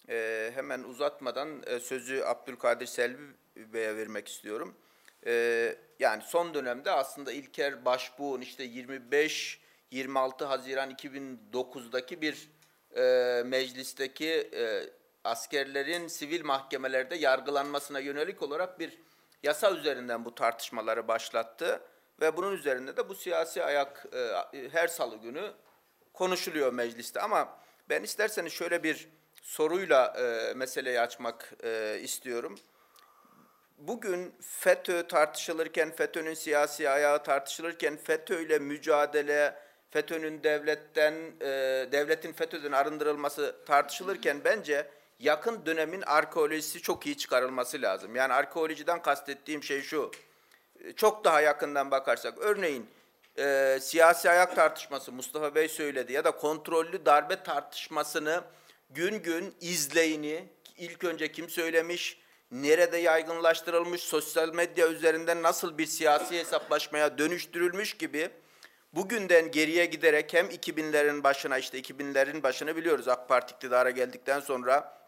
[0.09, 3.23] e, hemen uzatmadan e, sözü Abdülkadir Selvi
[3.57, 4.75] Bey'e vermek istiyorum.
[5.27, 8.67] E, yani son dönemde aslında İlker Başbuğ'un işte
[9.93, 12.51] 25-26 Haziran 2009'daki bir
[12.97, 14.91] e, meclisteki e,
[15.25, 18.99] askerlerin sivil mahkemelerde yargılanmasına yönelik olarak bir
[19.43, 21.81] yasa üzerinden bu tartışmaları başlattı
[22.21, 24.07] ve bunun üzerinde de bu siyasi ayak
[24.53, 25.53] e, her salı günü
[26.13, 29.09] konuşuluyor mecliste ama ben isterseniz şöyle bir
[29.45, 32.59] soruyla e, meseleyi açmak e, istiyorum.
[33.79, 39.55] Bugün FETÖ tartışılırken, FETÖ'nün siyasi ayağı tartışılırken FETÖ ile mücadele,
[39.91, 41.47] FETÖ'nün devletten e,
[41.93, 44.87] devletin FETÖ'den arındırılması tartışılırken bence
[45.19, 48.17] yakın dönemin arkeolojisi çok iyi çıkarılması lazım.
[48.17, 50.11] Yani arkeolojiden kastettiğim şey şu.
[50.85, 52.87] e, Çok daha yakından bakarsak örneğin
[53.39, 58.45] e, siyasi ayak tartışması Mustafa Bey söyledi ya da kontrollü darbe tartışmasını
[58.91, 62.19] gün gün izleyini ilk önce kim söylemiş,
[62.51, 68.31] nerede yaygınlaştırılmış, sosyal medya üzerinden nasıl bir siyasi hesaplaşmaya dönüştürülmüş gibi
[68.93, 73.09] bugünden geriye giderek hem 2000'lerin başına işte 2000'lerin başını biliyoruz.
[73.09, 74.99] AK Parti iktidara geldikten sonra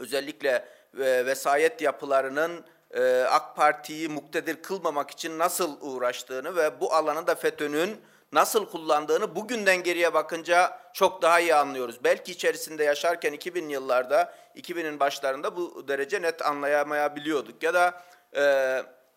[0.00, 0.68] özellikle
[1.00, 7.34] e, vesayet yapılarının e, AK Parti'yi muktedir kılmamak için nasıl uğraştığını ve bu alanı da
[7.34, 8.00] FETÖ'nün
[8.32, 12.04] nasıl kullandığını bugünden geriye bakınca çok daha iyi anlıyoruz.
[12.04, 17.62] Belki içerisinde yaşarken 2000 yıllarda, 2000'in başlarında bu derece net anlayamayabiliyorduk.
[17.62, 18.02] Ya da
[18.36, 18.42] e,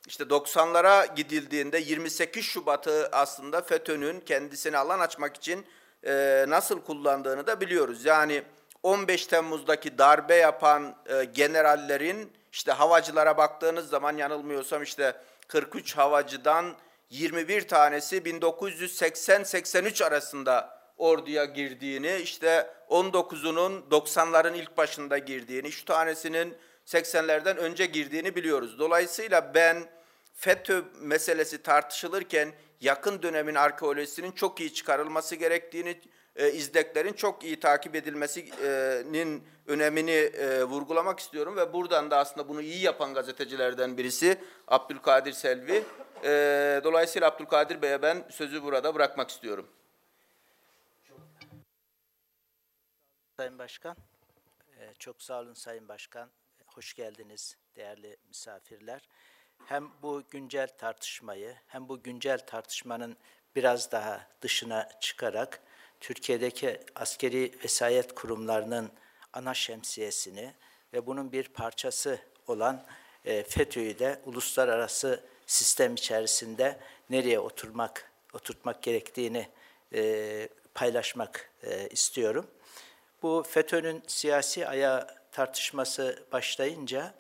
[0.08, 5.65] işte 90'lara gidildiğinde 28 Şubat'ı aslında FETÖ'nün kendisine alan açmak için
[6.06, 8.06] e, nasıl kullandığını da biliyoruz.
[8.06, 8.43] Yani
[8.84, 15.15] 15 Temmuz'daki darbe yapan e, generallerin işte havacılara baktığınız zaman yanılmıyorsam işte
[15.47, 16.76] 43 havacıdan
[17.12, 27.58] 21 tanesi 1980-83 arasında orduya girdiğini, işte 19'unun 90'ların ilk başında girdiğini, şu tanesinin 80'lerden
[27.58, 28.80] önce girdiğini biliyoruz.
[28.80, 29.84] Dolayısıyla ben
[30.36, 36.02] FETÖ meselesi tartışılırken yakın dönemin arkeolojisinin çok iyi çıkarılması gerektiğini,
[36.36, 42.62] e, izleklerin çok iyi takip edilmesinin önemini e, vurgulamak istiyorum ve buradan da aslında bunu
[42.62, 45.84] iyi yapan gazetecilerden birisi Abdülkadir Selvi.
[46.23, 49.67] E, dolayısıyla Abdülkadir Bey'e ben sözü burada bırakmak istiyorum.
[53.38, 53.95] Sayın Başkan,
[54.79, 56.29] eee, çok sağ olun Sayın Başkan.
[56.65, 59.01] Hoş geldiniz değerli misafirler.
[59.65, 63.17] Hem bu güncel tartışmayı hem bu güncel tartışmanın
[63.55, 65.60] biraz daha dışına çıkarak
[65.99, 68.91] Türkiye'deki askeri vesayet kurumlarının
[69.34, 70.53] ana şemsiyesini
[70.93, 72.86] ve bunun bir parçası olan
[73.25, 79.49] eee, FETÖ'yü de uluslararası sistem içerisinde nereye oturmak oturtmak gerektiğini
[79.91, 82.47] eee, paylaşmak eee, istiyorum.
[83.23, 87.13] Bu FETÖ'nün siyasi ayağı tartışması başlayınca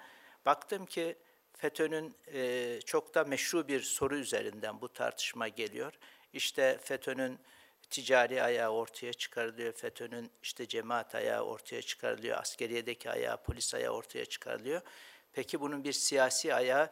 [0.45, 1.15] baktım ki
[1.57, 5.93] FETÖ'nün e, çok da meşru bir soru üzerinden bu tartışma geliyor.
[6.33, 7.39] İşte FETÖ'nün
[7.89, 14.25] ticari ayağı ortaya çıkarılıyor, FETÖ'nün işte cemaat ayağı ortaya çıkarılıyor, askeriyedeki ayağı, polis ayağı ortaya
[14.25, 14.81] çıkarılıyor.
[15.33, 16.89] Peki bunun bir siyasi ayağı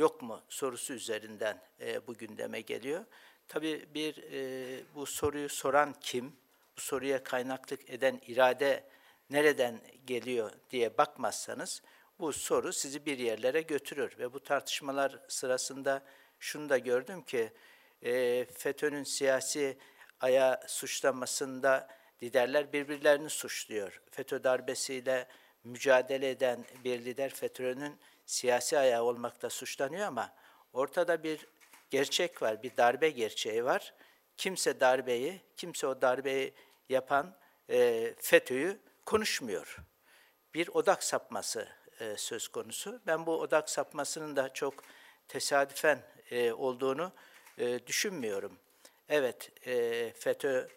[0.00, 3.04] yok mu sorusu üzerinden e, bu gündeme geliyor.
[3.48, 6.36] Tabii bir e, bu soruyu soran kim,
[6.76, 8.84] bu soruya kaynaklık eden irade
[9.30, 11.82] nereden geliyor diye bakmazsanız
[12.20, 16.02] bu soru sizi bir yerlere götürür ve bu tartışmalar sırasında
[16.38, 17.52] şunu da gördüm ki
[18.02, 19.78] e, FETÖ'nün siyasi
[20.20, 21.88] aya suçlamasında
[22.22, 24.02] liderler birbirlerini suçluyor.
[24.10, 25.28] FETÖ darbesiyle
[25.64, 27.96] mücadele eden bir lider FETÖ'nün
[28.30, 30.32] siyasi ayağı olmakta suçlanıyor ama
[30.72, 31.46] ortada bir
[31.90, 33.94] gerçek var, bir darbe gerçeği var.
[34.36, 36.54] Kimse darbeyi, kimse o darbeyi
[36.88, 37.36] yapan
[37.70, 39.76] e, FETÖ'yü konuşmuyor.
[40.54, 41.68] Bir odak sapması
[42.00, 43.00] e, söz konusu.
[43.06, 44.74] Ben bu odak sapmasının da çok
[45.28, 47.12] tesadüfen e, olduğunu
[47.58, 48.58] e, düşünmüyorum.
[49.08, 50.68] Evet, e, FETÖ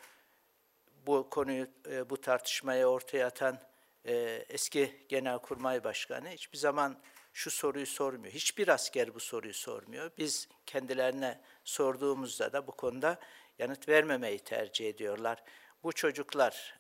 [1.07, 3.59] bu konuyu, e, bu tartışmayı ortaya atan
[4.05, 6.97] e, eski Genelkurmay Başkanı hiçbir zaman
[7.33, 8.33] şu soruyu sormuyor.
[8.33, 10.11] Hiçbir asker bu soruyu sormuyor.
[10.17, 13.19] Biz kendilerine sorduğumuzda da bu konuda
[13.59, 15.43] yanıt vermemeyi tercih ediyorlar.
[15.83, 16.79] Bu çocuklar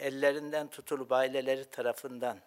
[0.00, 2.40] ellerinden tutulup aileleri tarafından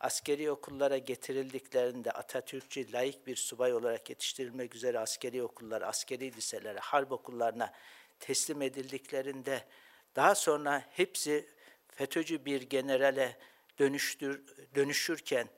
[0.00, 7.12] askeri okullara getirildiklerinde Atatürkçü layık bir subay olarak yetiştirilmek üzere askeri okullar, askeri liselere, harp
[7.12, 7.72] okullarına
[8.20, 9.64] teslim edildiklerinde
[10.16, 11.48] daha sonra hepsi
[11.88, 13.38] FETÖ'cü bir generale
[13.78, 14.42] dönüştür,
[14.74, 15.48] dönüşürken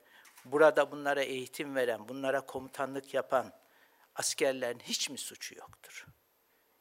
[0.45, 3.53] burada bunlara eğitim veren, bunlara komutanlık yapan
[4.15, 6.05] askerlerin hiç mi suçu yoktur?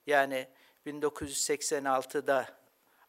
[0.07, 0.49] Yani
[0.87, 2.47] 1986'da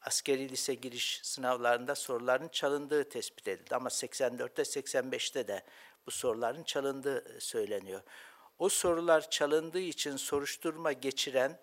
[0.01, 3.75] askeri lise giriş sınavlarında soruların çalındığı tespit edildi.
[3.75, 5.63] Ama 84'te 85'te de
[6.05, 8.01] bu soruların çalındığı söyleniyor.
[8.59, 11.59] O sorular çalındığı için soruşturma geçiren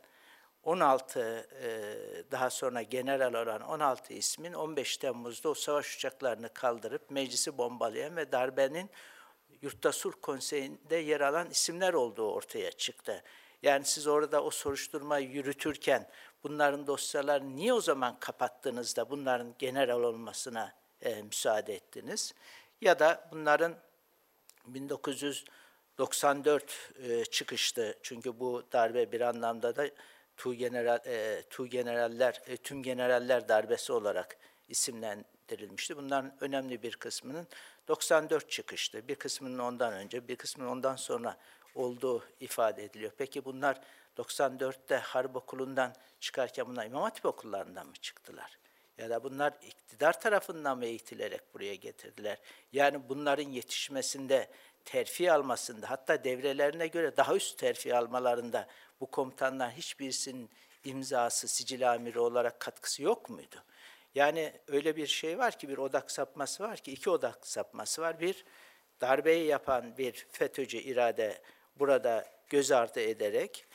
[0.62, 1.94] 16 e,
[2.30, 8.32] daha sonra general olan 16 ismin 15 Temmuz'da o savaş uçaklarını kaldırıp meclisi bombalayan ve
[8.32, 8.90] darbenin
[9.62, 13.22] Yurtta Sulh Konseyi'nde yer alan isimler olduğu ortaya çıktı.
[13.62, 16.08] Yani siz orada o soruşturmayı yürütürken
[16.42, 22.34] bunların dosyalarını niye o zaman kapattınız da bunların general olmasına e, müsaade ettiniz?
[22.80, 23.76] Ya da bunların
[24.66, 29.88] 1994 e, çıkıştı çünkü bu darbe bir anlamda da
[30.36, 34.36] Tu General e, Tu Generaller e, Tüm Generaller darbesi olarak
[34.68, 35.96] isimlendirilmişti.
[35.96, 37.46] Bunların önemli bir kısmının
[37.88, 39.08] 94 çıkıştı.
[39.08, 41.36] Bir kısmının ondan önce, bir kısmının ondan sonra
[41.74, 43.12] olduğu ifade ediliyor.
[43.18, 43.80] Peki bunlar
[44.16, 48.58] 94'te harp okulundan çıkarken bunlar İmam Hatip okullarından mı çıktılar?
[48.98, 52.38] Ya da bunlar iktidar tarafından mı eğitilerek buraya getirdiler?
[52.72, 54.50] Yani bunların yetişmesinde,
[54.84, 58.68] terfi almasında, hatta devrelerine göre daha üst terfi almalarında
[59.02, 60.50] bu komutanlar hiçbirisinin
[60.84, 63.64] imzası, sicil amiri olarak katkısı yok muydu?
[64.14, 68.20] Yani öyle bir şey var ki, bir odak sapması var ki, iki odak sapması var.
[68.20, 68.44] Bir,
[69.00, 71.42] darbeyi yapan bir FETÖ'cü irade
[71.78, 73.66] burada göz ardı ederek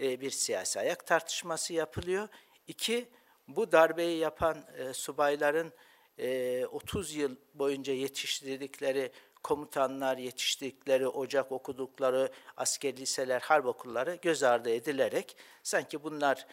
[0.00, 2.28] e, bir siyasi ayak tartışması yapılıyor.
[2.66, 3.08] İki,
[3.48, 5.72] bu darbeyi yapan e, subayların
[6.18, 9.10] e, 30 yıl boyunca yetiştirdikleri
[9.46, 16.46] komutanlar, yetiştirdikleri ocak okudukları asker liseler, harp okulları göz ardı edilerek sanki bunlar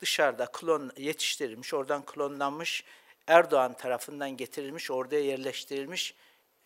[0.00, 2.84] dışarıda klon yetiştirilmiş, oradan klonlanmış,
[3.26, 6.14] Erdoğan tarafından getirilmiş, oraya yerleştirilmiş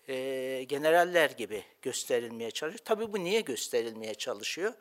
[0.09, 2.85] e, generaller gibi gösterilmeye çalışıyor.
[2.85, 4.73] Tabii bu niye gösterilmeye çalışıyor?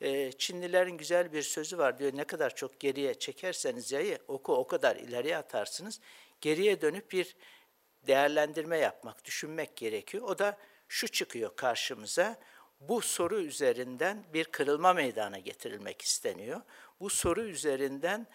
[0.00, 4.66] E, Çinlilerin güzel bir sözü var diyor, ne kadar çok geriye çekerseniz yayı oku o
[4.66, 6.00] kadar ileriye atarsınız.
[6.40, 7.36] Geriye dönüp bir
[8.06, 10.24] değerlendirme yapmak, düşünmek gerekiyor.
[10.28, 12.38] O da şu çıkıyor karşımıza,
[12.80, 16.60] bu soru üzerinden bir kırılma meydana getirilmek isteniyor.
[17.00, 18.26] Bu soru üzerinden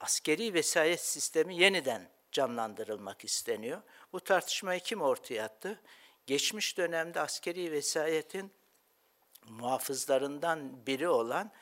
[0.00, 3.82] askeri vesayet sistemi yeniden canlandırılmak isteniyor.
[4.12, 5.80] Bu tartışmayı kim ortaya attı?
[6.26, 8.52] Geçmiş dönemde askeri vesayetin
[9.48, 11.52] muhafızlarından biri olan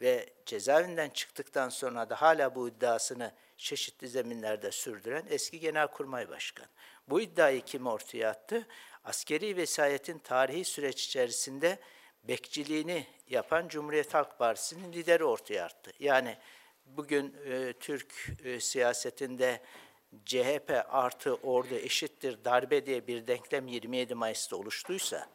[0.00, 6.68] ve cezaevinden çıktıktan sonra da hala bu iddiasını çeşitli zeminlerde sürdüren eski Genelkurmay Başkanı.
[7.08, 8.66] Bu iddiayı kim ortaya attı?
[9.04, 11.78] Askeri vesayetin tarihi süreç içerisinde
[12.24, 15.92] bekçiliğini yapan Cumhuriyet Halk Partisi'nin lideri ortaya attı.
[16.00, 16.36] Yani
[16.86, 19.60] bugün e, Türk e, siyasetinde
[20.24, 25.28] CHP artı ordu eşittir darbe diye bir denklem 27 Mayıs'ta oluştuysa,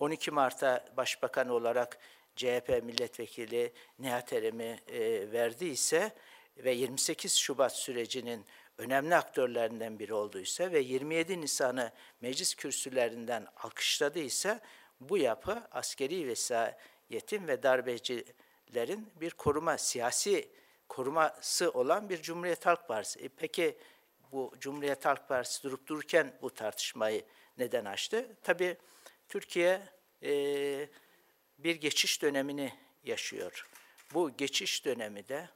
[0.00, 1.98] 12 Mart'a başbakan olarak
[2.36, 6.12] CHP milletvekili Nihat Erem'i e, verdiyse
[6.56, 8.44] ve 28 Şubat sürecinin
[8.78, 14.60] önemli aktörlerinden biri olduysa ve 27 Nisan'ı meclis kürsülerinden alkışladıysa
[15.00, 20.48] bu yapı askeri vesayetin ve darbecilerin bir koruma, siyasi
[20.88, 23.20] koruması olan bir Cumhuriyet Halk Partisi.
[23.20, 23.78] E peki
[24.32, 27.24] bu Cumhuriyet Halk Partisi durup dururken bu tartışmayı
[27.58, 28.36] neden açtı?
[28.42, 28.76] Tabii
[29.28, 29.82] Türkiye
[30.22, 30.32] e,
[31.58, 32.72] bir geçiş dönemini
[33.04, 33.68] yaşıyor.
[34.14, 35.48] Bu geçiş dönemi de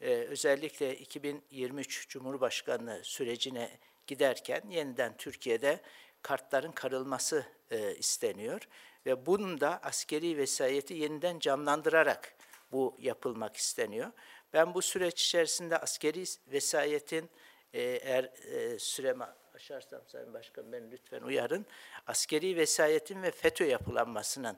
[0.00, 3.70] e, özellikle 2023 Cumhurbaşkanlığı sürecine
[4.06, 5.80] giderken yeniden Türkiye'de
[6.22, 8.68] kartların karılması e, isteniyor
[9.06, 12.34] ve bunun da askeri vesayeti yeniden canlandırarak
[12.72, 14.10] bu yapılmak isteniyor.
[14.52, 17.30] Ben bu süreç içerisinde askeri vesayetin
[17.72, 21.66] e, eğer e, süremi aşarsam Sayın Başkan beni lütfen uyarın.
[22.06, 24.56] Askeri vesayetin ve FETÖ yapılanmasının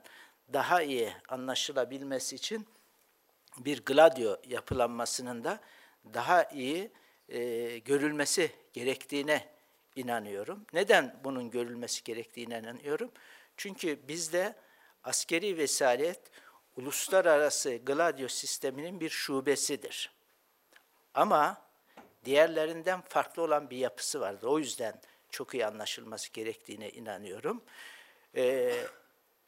[0.53, 2.67] daha iyi anlaşılabilmesi için
[3.57, 5.59] bir gladio yapılanmasının da
[6.13, 6.91] daha iyi
[7.29, 9.47] e, görülmesi gerektiğine
[9.95, 10.65] inanıyorum.
[10.73, 13.11] Neden bunun görülmesi gerektiğine inanıyorum?
[13.57, 14.55] Çünkü bizde
[15.03, 16.19] askeri vesayet
[16.77, 20.11] uluslararası gladio sisteminin bir şubesidir.
[21.13, 21.61] Ama
[22.25, 24.47] diğerlerinden farklı olan bir yapısı vardır.
[24.47, 27.63] O yüzden çok iyi anlaşılması gerektiğine inanıyorum.
[28.35, 28.73] Ee,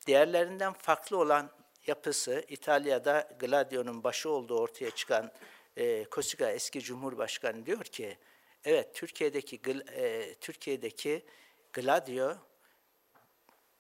[0.08, 1.50] diğerlerinden farklı olan
[1.88, 5.32] yapısı İtalya'da Gladio'nun başı olduğu ortaya çıkan
[5.78, 8.18] e, Kosiga eski Cumhurbaşkanı diyor ki
[8.64, 9.62] evet Türkiye'deki
[9.94, 11.26] e, Türkiye'deki
[11.74, 12.38] Gladio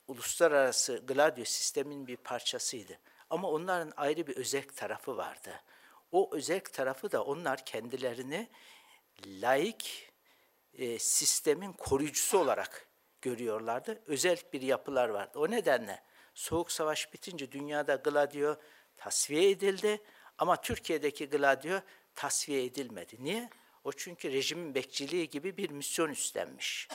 [0.08, 3.00] uluslararası Gladio sistemin bir parçasıydı.
[3.30, 5.62] Ama onların ayrı bir özel tarafı vardı.
[6.12, 8.50] O özel tarafı da onlar kendilerini
[9.28, 10.12] laik
[10.74, 12.88] e, sistemin koruyucusu olarak
[13.22, 14.02] görüyorlardı.
[14.08, 15.40] Özel bir yapılar vardı.
[15.40, 16.04] O nedenle
[16.36, 18.56] Soğuk Savaş bitince dünyada Gladio
[18.98, 20.02] tasfiye edildi
[20.38, 21.80] ama Türkiye'deki Gladio
[22.16, 23.16] tasfiye edilmedi.
[23.20, 23.50] Niye?
[23.84, 26.88] O çünkü rejimin bekçiliği gibi bir misyon üstlenmiş.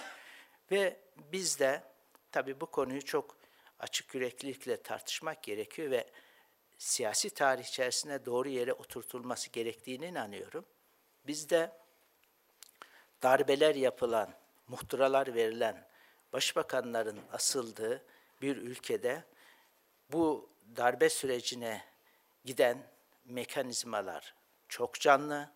[0.71, 1.01] Ve
[1.33, 1.83] biz de
[2.33, 3.37] tabii bu konuyu çok
[3.79, 6.11] açık yüreklilikle tartışmak gerekiyor ve
[6.79, 10.65] siyasi tarih içerisinde doğru yere oturtulması gerektiğine inanıyorum.
[11.27, 11.73] Bizde
[13.23, 14.35] darbeler yapılan,
[14.69, 15.89] muhtıralar verilen
[16.33, 18.05] başbakanların asıldığı
[18.43, 19.25] bir ülkede
[20.13, 21.85] bu darbe sürecine
[22.45, 22.87] giden
[23.25, 24.35] mekanizmalar
[24.69, 25.51] çok canlı,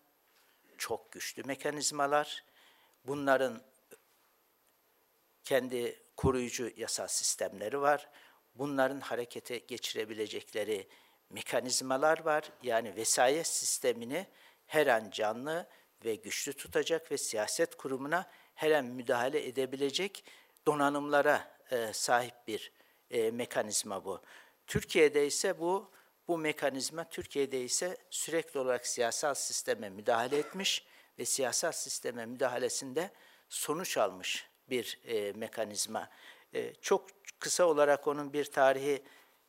[0.79, 2.45] çok güçlü mekanizmalar.
[3.05, 3.63] Bunların
[5.45, 8.09] kendi koruyucu yasal sistemleri var.
[8.55, 10.89] Bunların harekete geçirebilecekleri
[11.31, 12.53] mekanizmalar var.
[12.63, 14.27] Yani vesayet sistemini
[14.67, 15.67] her an canlı
[16.05, 20.25] ve güçlü tutacak ve siyaset kurumuna her an müdahale edebilecek
[20.67, 22.73] donanımlara e, sahip bir
[23.11, 24.23] e, mekanizma bu.
[24.67, 25.91] Türkiye'de ise bu
[26.29, 30.87] bu mekanizma Türkiye'de ise sürekli olarak siyasal sisteme müdahale etmiş
[31.19, 33.11] ve siyasal sisteme müdahalesinde
[33.49, 36.11] sonuç almış bir e, mekanizma.
[36.55, 37.09] E, çok
[37.39, 39.03] kısa olarak onun bir tarihi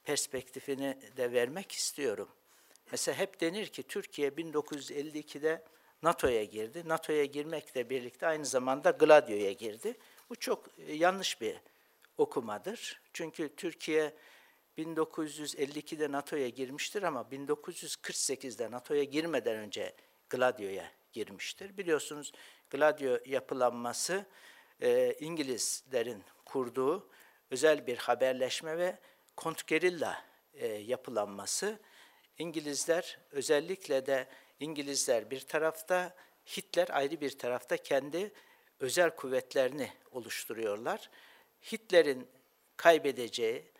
[0.03, 2.29] perspektifini de vermek istiyorum.
[2.91, 5.63] Mesela hep denir ki Türkiye 1952'de
[6.03, 6.83] NATO'ya girdi.
[6.85, 9.97] NATO'ya girmekle birlikte aynı zamanda Gladio'ya girdi.
[10.29, 11.55] Bu çok e, yanlış bir
[12.17, 13.01] okumadır.
[13.13, 14.13] Çünkü Türkiye
[14.77, 19.95] 1952'de NATO'ya girmiştir ama 1948'de NATO'ya girmeden önce
[20.29, 21.77] Gladio'ya girmiştir.
[21.77, 22.31] Biliyorsunuz
[22.69, 24.25] Gladio yapılanması
[24.81, 27.09] e, İngilizlerin kurduğu
[27.51, 28.99] özel bir haberleşme ve
[29.35, 31.79] kontrgerilla e, yapılanması.
[32.37, 34.27] İngilizler özellikle de
[34.59, 36.15] İngilizler bir tarafta,
[36.57, 38.33] Hitler ayrı bir tarafta kendi
[38.79, 41.09] özel kuvvetlerini oluşturuyorlar.
[41.71, 42.27] Hitler'in
[42.77, 43.71] kaybedeceği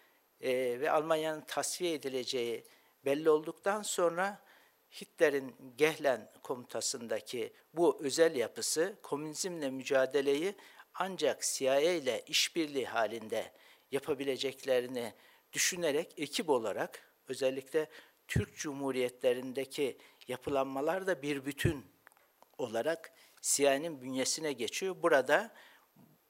[0.41, 2.65] e, ve Almanya'nın tasfiye edileceği
[3.05, 4.41] belli olduktan sonra
[5.01, 10.55] Hitler'in Gehlen komutasındaki bu özel yapısı komünizmle mücadeleyi
[10.93, 13.51] ancak CIA ile işbirliği halinde
[13.91, 15.13] yapabileceklerini
[15.53, 17.89] düşünerek ekip olarak özellikle
[18.27, 21.85] Türk Cumhuriyetlerindeki yapılanmalar da bir bütün
[22.57, 23.11] olarak
[23.41, 24.95] CIA'nin bünyesine geçiyor.
[25.01, 25.53] Burada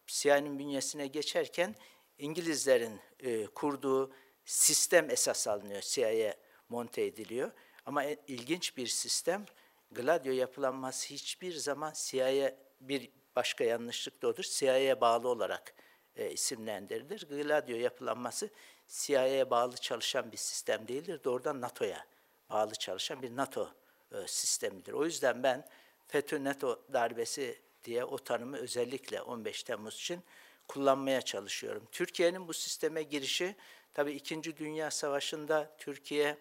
[0.08, 1.76] CIA'nin bünyesine geçerken
[2.18, 4.12] İngilizlerin e, kurduğu
[4.46, 6.36] sistem esas alınıyor, CIA'ya
[6.70, 7.52] monte ediliyor.
[7.86, 9.46] Ama ilginç bir sistem,
[9.92, 15.74] Gladio yapılanması hiçbir zaman CIA'ya bir başka yanlışlık da odur, CIA'ya bağlı olarak
[16.16, 17.28] e, isimlendirilir.
[17.28, 18.50] Gladio yapılanması
[18.88, 22.06] CIA'ya bağlı çalışan bir sistem değildir, doğrudan NATO'ya
[22.50, 23.74] bağlı çalışan bir NATO
[24.12, 24.94] e, sistemidir.
[24.94, 25.68] O yüzden ben
[26.08, 30.24] FETÖ-NATO darbesi diye o tanımı özellikle 15 Temmuz için
[30.68, 31.88] kullanmaya çalışıyorum.
[31.92, 33.56] Türkiye'nin bu sisteme girişi,
[33.94, 36.38] tabii İkinci Dünya Savaşı'nda Türkiye,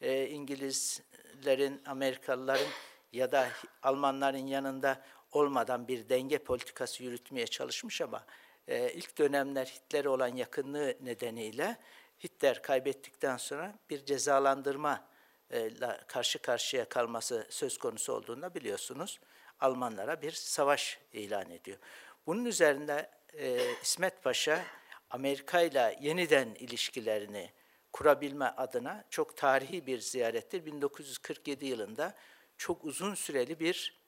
[0.00, 2.68] e, İngilizlerin, Amerikalıların
[3.12, 3.48] ya da
[3.82, 8.26] Almanların yanında olmadan bir denge politikası yürütmeye çalışmış ama
[8.68, 11.76] e, ilk dönemler Hitler'e olan yakınlığı nedeniyle
[12.24, 15.08] Hitler kaybettikten sonra bir cezalandırma
[15.50, 19.20] ile karşı karşıya kalması söz konusu olduğunda biliyorsunuz
[19.60, 21.78] Almanlara bir savaş ilan ediyor.
[22.26, 24.64] Bunun üzerinde e, İsmet Paşa
[25.10, 27.52] Amerika ile yeniden ilişkilerini
[27.92, 30.66] kurabilme adına çok tarihi bir ziyarettir.
[30.66, 32.14] 1947 yılında
[32.56, 34.00] çok uzun süreli bir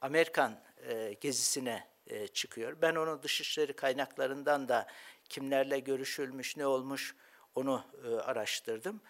[0.00, 2.76] Amerikan e, gezisine e, çıkıyor.
[2.82, 4.86] Ben onun dışişleri kaynaklarından da
[5.28, 7.16] kimlerle görüşülmüş, ne olmuş
[7.54, 9.00] onu e, araştırdım.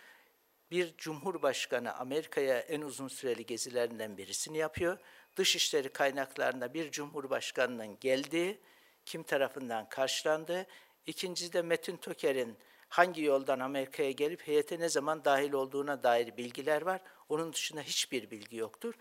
[0.70, 4.99] Bir cumhurbaşkanı Amerika'ya en uzun süreli gezilerinden birisini yapıyor.
[5.37, 8.61] Dışişleri kaynaklarında bir cumhurbaşkanının geldiği,
[9.05, 10.66] kim tarafından karşılandığı,
[11.07, 12.59] ikincisi de Metin Toker'in
[12.89, 17.01] hangi yoldan Amerika'ya gelip heyete ne zaman dahil olduğuna dair bilgiler var.
[17.28, 18.95] Onun dışında hiçbir bilgi yoktur.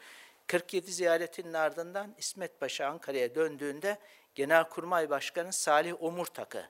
[0.48, 3.98] 47 ziyaretinin ardından İsmet Paşa Ankara'ya döndüğünde
[4.36, 6.70] Genelkurmay Başkanı Salih Omurtak'ı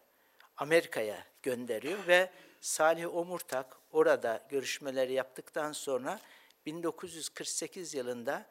[0.58, 2.30] Amerika'ya gönderiyor ve
[2.62, 6.20] Salih Omurtak orada görüşmeleri yaptıktan sonra
[6.66, 8.46] 1948 yılında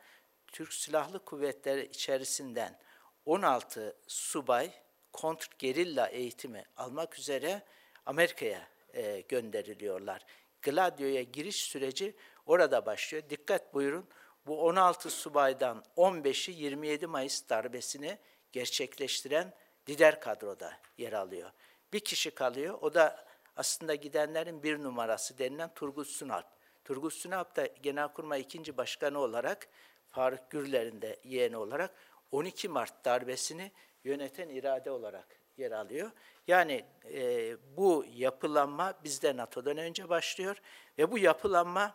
[0.53, 2.79] Türk Silahlı Kuvvetleri içerisinden
[3.27, 4.73] 16 subay
[5.13, 7.63] kontrgerilla eğitimi almak üzere
[8.07, 10.27] Amerika'ya e, gönderiliyorlar.
[10.63, 13.25] Gladio'ya giriş süreci orada başlıyor.
[13.31, 14.09] Dikkat buyurun,
[14.47, 18.19] bu 16 subaydan 15'i 27 Mayıs darbesini
[18.53, 19.55] gerçekleştiren
[19.89, 21.51] lider kadroda yer alıyor.
[21.93, 23.27] Bir kişi kalıyor, o da
[23.57, 26.47] aslında gidenlerin bir numarası denilen Turgut Sunalp.
[26.85, 29.69] Turgut Sunalp da Genelkurmay ikinci Başkanı olarak,
[30.11, 31.95] Faruk Gürler'in de yeğeni olarak
[32.31, 33.73] 12 Mart darbesini
[34.05, 36.11] yöneten irade olarak yer alıyor.
[36.47, 40.57] Yani e, bu yapılanma bizde NATO'dan önce başlıyor
[40.99, 41.95] ve bu yapılanma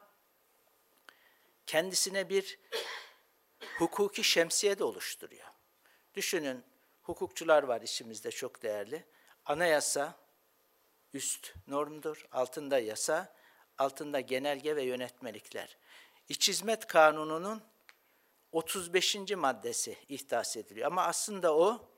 [1.65, 2.59] kendisine bir
[3.77, 5.47] hukuki şemsiye de oluşturuyor.
[6.13, 6.63] Düşünün,
[7.01, 9.05] hukukçular var işimizde çok değerli.
[9.45, 10.19] Anayasa
[11.13, 13.35] üst normdur, altında yasa,
[13.77, 15.77] altında genelge ve yönetmelikler.
[16.29, 17.61] İç Hizmet Kanunu'nun
[18.55, 19.15] 35.
[19.31, 20.87] maddesi ihdas ediliyor.
[20.87, 21.89] Ama aslında o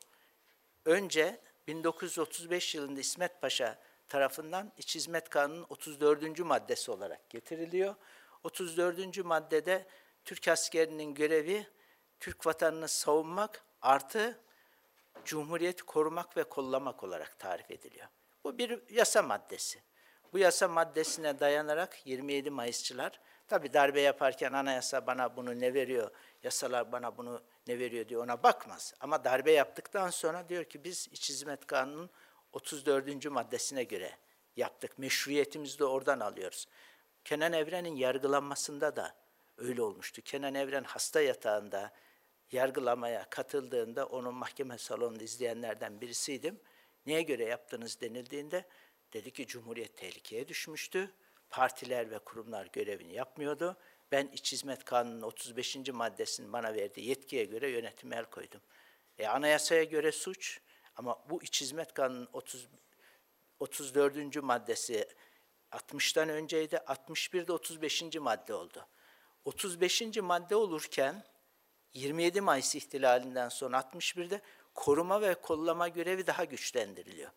[0.86, 3.80] önce 1935 yılında İsmet Paşa
[4.10, 6.40] tarafından İç Hizmet Kanunu'nun 34.
[6.40, 7.96] maddesi olarak getiriliyor.
[8.44, 9.26] 34.
[9.26, 9.88] maddede
[10.26, 11.68] Türk askerinin görevi
[12.20, 14.40] Türk vatanını savunmak artı
[15.26, 18.08] Cumhuriyeti korumak ve kollamak olarak tarif ediliyor.
[18.44, 19.80] Bu bir yasa maddesi.
[20.34, 26.12] Bu yasa maddesine dayanarak 27 Mayısçılar, tabi darbe yaparken anayasa bana bunu ne veriyor,
[26.44, 28.94] yasalar bana bunu ne veriyor diye ona bakmaz.
[29.00, 32.10] Ama darbe yaptıktan sonra diyor ki biz İç Hizmet Kanunu'nun
[32.54, 33.26] 34.
[33.26, 34.18] maddesine göre
[34.56, 35.00] yaptık.
[35.00, 36.68] Meşruiyetimizi de oradan alıyoruz.
[37.26, 39.16] Kenan Evren'in yargılanmasında da
[39.58, 40.22] öyle olmuştu.
[40.22, 41.92] Kenan Evren hasta yatağında
[42.52, 46.60] yargılamaya katıldığında onun mahkeme salonunda izleyenlerden birisiydim.
[47.06, 48.66] Neye göre yaptınız denildiğinde
[49.14, 51.12] dedi ki Cumhuriyet tehlikeye düşmüştü.
[51.50, 53.78] Partiler ve kurumlar görevini yapmıyordu.
[54.12, 55.78] Ben İç Hizmet Kanunu'nun 35.
[55.94, 58.62] maddesinin bana verdiği yetkiye göre yönetime el koydum.
[59.18, 60.60] E, anayasaya göre suç
[60.96, 62.68] ama bu İç Hizmet Kanunu'nun 30,
[63.60, 64.44] 34.
[64.44, 65.08] maddesi
[65.72, 68.16] 60'tan önceydi, 61'de 35.
[68.16, 68.88] madde oldu.
[69.46, 70.02] 35.
[70.18, 71.24] madde olurken
[71.94, 74.42] 27 Mayıs ihtilalinden sonra 61'de
[74.74, 77.32] koruma ve kollama görevi daha güçlendiriliyor.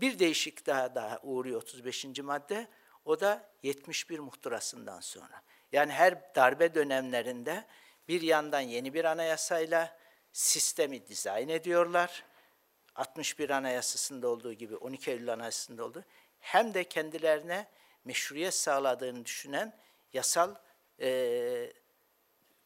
[0.00, 2.04] Bir değişik daha daha uğruyor 35.
[2.18, 2.68] madde.
[3.04, 5.42] O da 71 muhtırasından sonra.
[5.74, 7.64] Yani her darbe dönemlerinde
[8.08, 9.98] bir yandan yeni bir anayasayla
[10.32, 12.24] sistemi dizayn ediyorlar.
[12.94, 16.04] 61 Anayasası'nda olduğu gibi 12 Eylül Anayasası'nda olduğu
[16.40, 17.66] hem de kendilerine
[18.04, 19.76] meşruiyet sağladığını düşünen
[20.12, 20.54] yasal
[21.00, 21.72] e,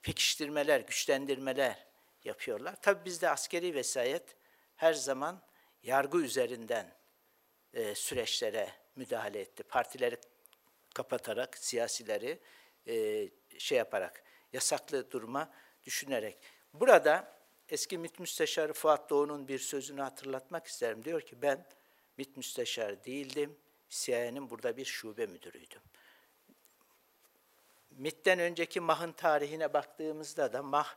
[0.03, 1.87] pekiştirmeler, güçlendirmeler
[2.25, 2.75] yapıyorlar.
[2.83, 4.37] Tabii bizde askeri vesayet
[4.77, 5.43] her zaman
[5.83, 6.95] yargı üzerinden
[7.75, 9.63] e, süreçlere müdahale etti.
[9.63, 10.17] Partileri
[10.95, 12.41] kapatarak, siyasileri
[12.89, 13.29] e,
[13.59, 14.23] şey yaparak,
[14.53, 15.51] yasaklı duruma
[15.85, 16.39] düşünerek.
[16.75, 21.05] Burada eski MİT Müsteşarı Fuat Doğu'nun bir sözünü hatırlatmak isterim.
[21.05, 21.67] Diyor ki ben
[22.17, 23.57] MİT Müsteşarı değildim,
[23.89, 25.81] CIA'nin burada bir şube müdürüydüm.
[27.91, 30.97] MİT'ten önceki MAH'ın tarihine baktığımızda da MAH,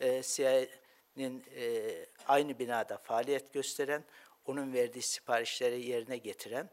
[0.00, 1.90] e, CIA'nin e,
[2.26, 4.04] aynı binada faaliyet gösteren,
[4.44, 6.70] onun verdiği siparişleri yerine getiren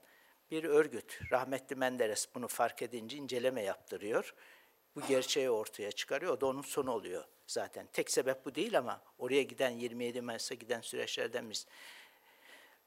[0.51, 1.19] bir örgüt.
[1.31, 4.33] Rahmetli Menderes bunu fark edince inceleme yaptırıyor.
[4.97, 6.33] Bu gerçeği ortaya çıkarıyor.
[6.33, 7.87] O da onun sonu oluyor zaten.
[7.93, 11.65] Tek sebep bu değil ama oraya giden 27 Mayıs'a giden süreçlerden biz.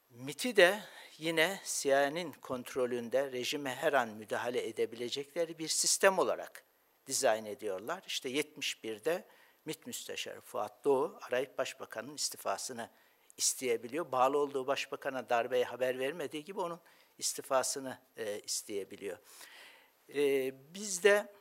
[0.09, 0.83] MIT'i de
[1.17, 6.63] yine CIA'nin kontrolünde rejime her an müdahale edebilecekleri bir sistem olarak
[7.07, 8.03] dizayn ediyorlar.
[8.07, 9.25] İşte 71'de
[9.65, 12.89] MİT Müsteşarı Fuat Doğu arayıp başbakanın istifasını
[13.37, 14.11] isteyebiliyor.
[14.11, 16.79] Bağlı olduğu başbakana darbeye haber vermediği gibi onun
[17.17, 19.17] istifasını e, isteyebiliyor.
[20.15, 21.40] E, bizde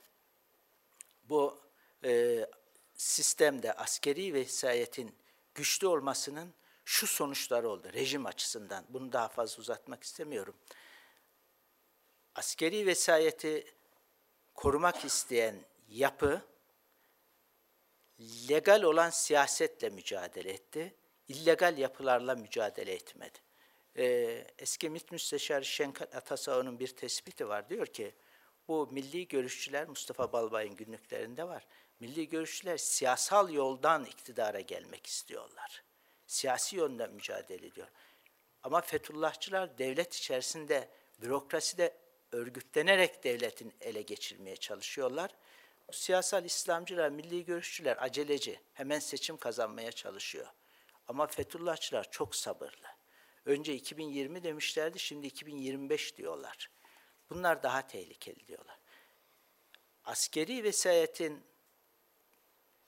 [1.31, 1.61] bu
[2.05, 2.47] e,
[2.95, 5.15] sistemde askeri vesayetin
[5.55, 6.55] güçlü olmasının
[6.85, 8.85] şu sonuçları oldu rejim açısından.
[8.89, 10.55] Bunu daha fazla uzatmak istemiyorum.
[12.35, 13.75] Askeri vesayeti
[14.55, 15.57] korumak isteyen
[15.89, 16.43] yapı
[18.51, 20.95] legal olan siyasetle mücadele etti.
[21.29, 23.39] illegal yapılarla mücadele etmedi.
[23.97, 27.69] Ee, eski MİT Müsteşarı Şenkat Atasao'nun bir tespiti var.
[27.69, 28.15] Diyor ki
[28.71, 31.67] bu milli görüşçüler Mustafa Balbay'ın günlüklerinde var.
[32.01, 35.83] Milli görüşçüler siyasal yoldan iktidara gelmek istiyorlar.
[36.27, 37.89] Siyasi yönden mücadele ediyor.
[38.63, 40.89] Ama Fethullahçılar devlet içerisinde,
[41.23, 41.97] bürokraside
[42.33, 45.31] örgütlenerek devletin ele geçirmeye çalışıyorlar.
[45.89, 50.47] Bu siyasal İslamcılar, milli görüşçüler aceleci, hemen seçim kazanmaya çalışıyor.
[51.09, 52.87] Ama Fethullahçılar çok sabırlı.
[53.45, 56.71] Önce 2020 demişlerdi, şimdi 2025 diyorlar.
[57.31, 58.79] Bunlar daha tehlikeli diyorlar.
[60.05, 61.45] Askeri vesayetin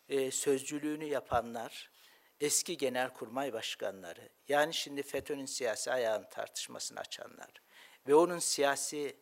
[0.09, 1.90] e, sözcülüğünü yapanlar,
[2.40, 7.51] eski genelkurmay başkanları, yani şimdi FETÖ'nün siyasi ayağının tartışmasını açanlar
[8.09, 9.16] ve onun siyasi,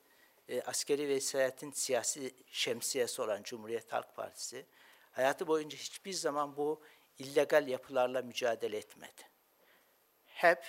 [0.48, 4.66] e, askeri vesayetin siyasi şemsiyesi olan Cumhuriyet Halk Partisi,
[5.12, 6.82] hayatı boyunca hiçbir zaman bu
[7.18, 9.22] illegal yapılarla mücadele etmedi.
[10.26, 10.68] Hep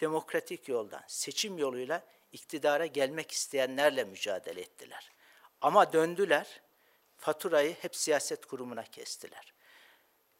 [0.00, 5.10] demokratik yoldan, seçim yoluyla iktidara gelmek isteyenlerle mücadele ettiler.
[5.60, 6.60] Ama döndüler,
[7.16, 9.52] faturayı hep siyaset kurumuna kestiler.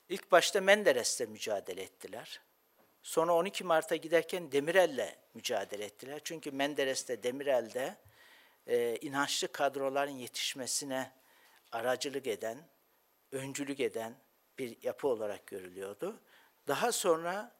[0.09, 2.41] İlk başta Menderes'le mücadele ettiler.
[3.03, 6.20] Sonra 12 Mart'a giderken Demirel'le mücadele ettiler.
[6.24, 7.97] Çünkü Menderes'te Demirel'de
[8.66, 11.12] e, inançlı kadroların yetişmesine
[11.72, 12.59] aracılık eden,
[13.32, 14.14] öncülük eden
[14.59, 16.20] bir yapı olarak görülüyordu.
[16.68, 17.57] Daha sonra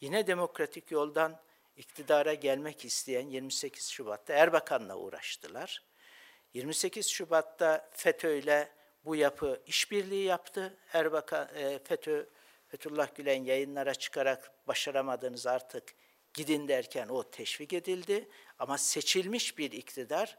[0.00, 1.40] yine demokratik yoldan
[1.76, 5.82] iktidara gelmek isteyen 28 Şubat'ta Erbakan'la uğraştılar.
[6.54, 8.72] 28 Şubat'ta FETÖ ile
[9.04, 10.76] bu yapı işbirliği yaptı.
[10.92, 12.26] Erbakan, e, FETÖ,
[12.68, 15.94] Fethullah Gülen yayınlara çıkarak başaramadığınız artık
[16.34, 18.28] gidin derken o teşvik edildi.
[18.58, 20.38] Ama seçilmiş bir iktidar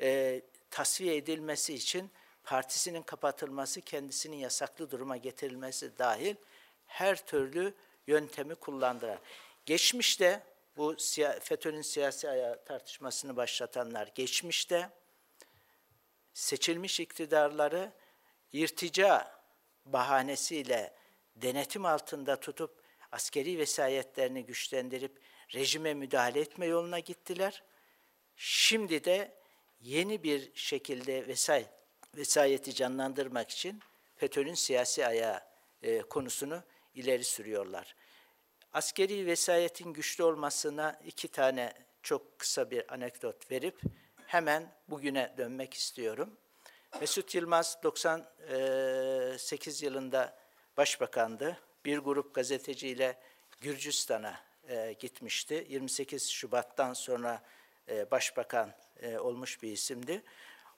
[0.00, 2.10] e, tasfiye edilmesi için
[2.44, 6.34] partisinin kapatılması, kendisinin yasaklı duruma getirilmesi dahil
[6.86, 7.74] her türlü
[8.06, 9.18] yöntemi kullandılar.
[9.66, 10.42] Geçmişte
[10.76, 14.90] bu siya- FETÖ'nün siyasi ayağı tartışmasını başlatanlar geçmişte,
[16.34, 17.92] seçilmiş iktidarları
[18.52, 19.40] irtica
[19.84, 20.94] bahanesiyle
[21.36, 25.20] denetim altında tutup askeri vesayetlerini güçlendirip
[25.54, 27.62] rejime müdahale etme yoluna gittiler.
[28.36, 29.34] Şimdi de
[29.80, 31.66] yeni bir şekilde vesay
[32.16, 33.80] vesayeti canlandırmak için
[34.16, 35.40] FETÖ'nün siyasi ayağı
[35.82, 36.62] e, konusunu
[36.94, 37.96] ileri sürüyorlar.
[38.76, 41.72] Askeri vesayetin güçlü olmasına iki tane
[42.02, 43.80] çok kısa bir anekdot verip
[44.26, 46.36] hemen bugüne dönmek istiyorum.
[47.00, 50.38] Mesut Yılmaz 98 yılında
[50.76, 51.58] başbakandı.
[51.84, 53.20] Bir grup gazeteciyle
[53.60, 55.66] Gürcistan'a e, gitmişti.
[55.68, 57.42] 28 Şubat'tan sonra
[57.88, 60.22] e, başbakan e, olmuş bir isimdi.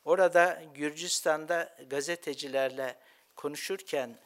[0.04, 2.98] Orada Gürcistan'da gazetecilerle
[3.36, 4.18] konuşurken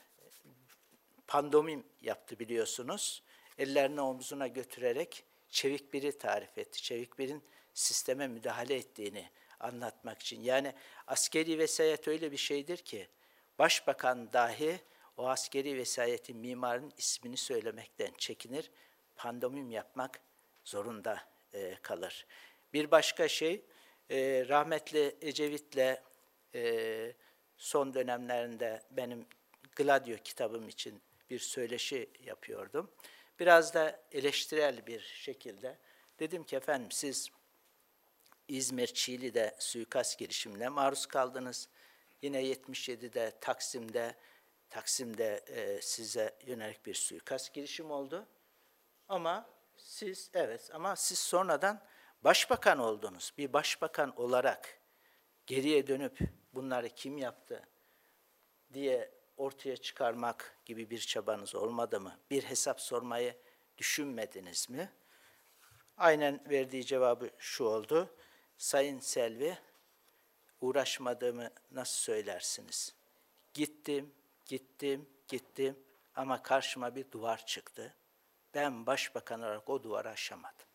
[1.26, 3.22] pandomim yaptı biliyorsunuz.
[3.62, 6.82] Ellerini omzuna götürerek Çevik biri tarif etti.
[6.82, 7.42] Çevik birin
[7.74, 10.40] sisteme müdahale ettiğini anlatmak için.
[10.40, 10.74] Yani
[11.06, 13.08] askeri vesayet öyle bir şeydir ki
[13.58, 14.80] başbakan dahi
[15.16, 18.70] o askeri vesayetin mimarın ismini söylemekten çekinir.
[19.16, 20.20] Pandomim yapmak
[20.64, 21.22] zorunda
[21.54, 22.26] e, kalır.
[22.72, 23.64] Bir başka şey,
[24.10, 26.02] e, rahmetli Ecevit'le
[26.54, 27.12] e,
[27.56, 29.26] son dönemlerinde benim
[29.76, 32.90] Gladio kitabım için bir söyleşi yapıyordum.
[33.42, 35.78] Biraz da eleştirel bir şekilde
[36.18, 37.28] dedim ki efendim siz
[38.48, 41.68] İzmir Çiğli'de suikast girişimine maruz kaldınız.
[42.22, 44.14] Yine 77'de Taksim'de
[44.70, 48.26] Taksim'de e, size yönelik bir suikast girişim oldu.
[49.08, 51.84] Ama siz evet ama siz sonradan
[52.24, 53.32] başbakan oldunuz.
[53.38, 54.78] Bir başbakan olarak
[55.46, 56.18] geriye dönüp
[56.54, 57.68] bunları kim yaptı
[58.72, 62.18] diye ortaya çıkarmak gibi bir çabanız olmadı mı?
[62.30, 63.36] Bir hesap sormayı
[63.78, 64.92] düşünmediniz mi?
[65.96, 68.14] Aynen verdiği cevabı şu oldu.
[68.56, 69.58] Sayın Selvi,
[70.60, 72.94] uğraşmadığımı nasıl söylersiniz?
[73.54, 74.14] Gittim,
[74.46, 75.78] gittim, gittim
[76.14, 77.94] ama karşıma bir duvar çıktı.
[78.54, 80.66] Ben başbakan olarak o duvarı aşamadım.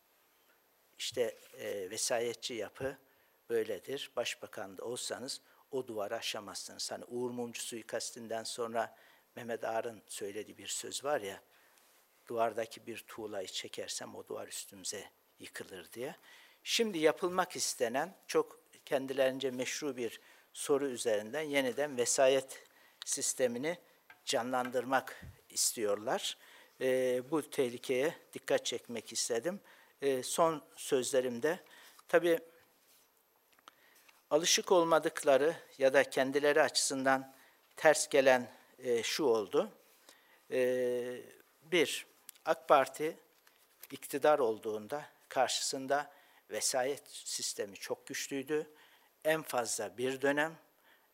[0.98, 2.98] İşte e, vesayetçi yapı
[3.50, 4.12] böyledir.
[4.16, 5.42] Başbakan da olsanız
[5.72, 6.92] o duvarı aşamazsınız.
[6.92, 8.96] Hani Uğur Mumcu suikastinden sonra
[9.36, 11.42] Mehmet Ağar'ın söylediği bir söz var ya,
[12.28, 15.04] duvardaki bir tuğlayı çekersem o duvar üstümüze
[15.40, 16.16] yıkılır diye.
[16.64, 20.22] Şimdi yapılmak istenen çok kendilerince meşru bir
[20.54, 22.64] soru üzerinden yeniden vesayet
[23.06, 23.78] sistemini
[24.26, 26.38] canlandırmak istiyorlar.
[26.82, 29.60] E, bu tehlikeye dikkat çekmek istedim.
[30.02, 31.60] E, son sözlerimde
[32.08, 32.40] tabii
[34.30, 37.34] alışık olmadıkları ya da kendileri açısından
[37.76, 39.72] ters gelen e, şu oldu.
[40.52, 41.22] E,
[41.62, 42.06] bir,
[42.46, 43.18] AK Parti
[43.92, 46.12] iktidar olduğunda karşısında
[46.50, 48.72] vesayet sistemi çok güçlüydü.
[49.26, 50.56] En fazla bir dönem,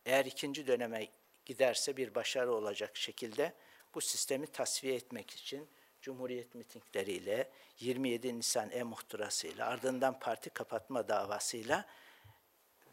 [0.05, 1.07] eğer ikinci döneme
[1.45, 3.53] giderse bir başarı olacak şekilde
[3.95, 5.69] bu sistemi tasfiye etmek için
[6.01, 7.49] Cumhuriyet mitingleriyle,
[7.79, 11.85] 27 Nisan e-muhtırasıyla, ardından parti kapatma davasıyla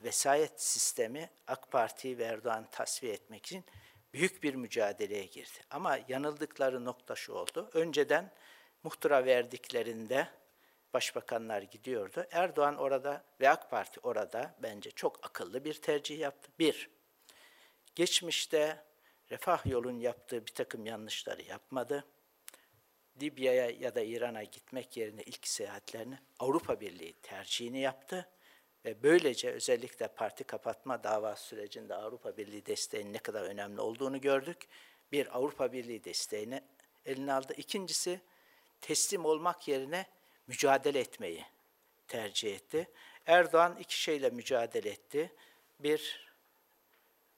[0.04, 3.64] vesayet sistemi AK Parti ve Erdoğan tasfiye etmek için
[4.12, 5.58] büyük bir mücadeleye girdi.
[5.70, 7.70] Ama yanıldıkları nokta şu oldu.
[7.72, 8.32] Önceden
[8.82, 10.28] muhtıra verdiklerinde
[10.94, 12.26] başbakanlar gidiyordu.
[12.30, 16.50] Erdoğan orada ve AK Parti orada bence çok akıllı bir tercih yaptı.
[16.58, 16.90] Bir,
[17.94, 18.84] geçmişte
[19.30, 22.04] Refah Yol'un yaptığı bir takım yanlışları yapmadı.
[23.22, 28.28] Libya'ya ya da İran'a gitmek yerine ilk seyahatlerini Avrupa Birliği tercihini yaptı.
[28.84, 34.68] Ve böylece özellikle parti kapatma dava sürecinde Avrupa Birliği desteğinin ne kadar önemli olduğunu gördük.
[35.12, 36.62] Bir Avrupa Birliği desteğini
[37.06, 37.54] eline aldı.
[37.56, 38.20] İkincisi
[38.80, 40.06] teslim olmak yerine
[40.46, 41.44] mücadele etmeyi
[42.08, 42.88] tercih etti.
[43.26, 45.32] Erdoğan iki şeyle mücadele etti.
[45.80, 46.32] Bir,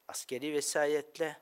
[0.09, 1.37] askeri vesayetle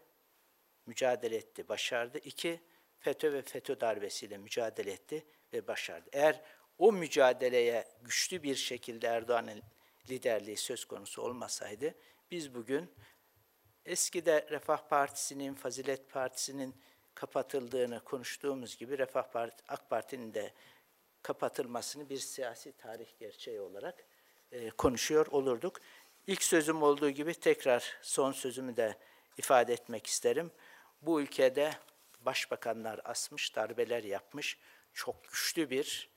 [0.87, 2.19] mücadele etti, başardı.
[2.19, 2.61] İki,
[3.01, 6.11] FETÖ ve FETÖ darbesiyle mücadele etti ve başardı.
[6.13, 6.41] Eğer
[6.79, 9.63] o mücadeleye güçlü bir şekilde Erdoğan'ın
[10.11, 11.95] liderliği söz konusu olmasaydı,
[12.31, 12.91] biz bugün
[13.85, 16.75] eskide Refah Partisi'nin, Fazilet Partisi'nin
[17.15, 20.53] kapatıldığını konuştuğumuz gibi Refah Parti, AK Parti'nin de
[21.23, 24.05] kapatılmasını bir siyasi tarih gerçeği olarak
[24.53, 25.81] e, konuşuyor olurduk.
[26.27, 28.97] İlk sözüm olduğu gibi tekrar son sözümü de
[29.39, 30.51] ifade etmek isterim.
[31.03, 31.73] Bu ülkede
[32.21, 34.59] başbakanlar asmış, darbeler yapmış,
[34.95, 36.11] çok güçlü bir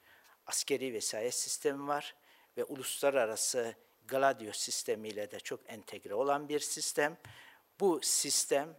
[0.48, 2.16] askeri vesayet sistemi var
[2.58, 3.76] ve uluslararası
[4.08, 7.18] Gladio sistemiyle de çok entegre olan bir sistem.
[7.80, 8.78] Bu sistem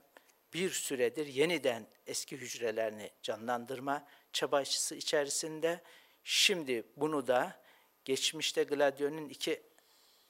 [0.55, 5.81] bir süredir yeniden eski hücrelerini canlandırma çabası içerisinde
[6.25, 7.61] Şimdi bunu da
[8.05, 9.63] geçmişte Gladio'nun iki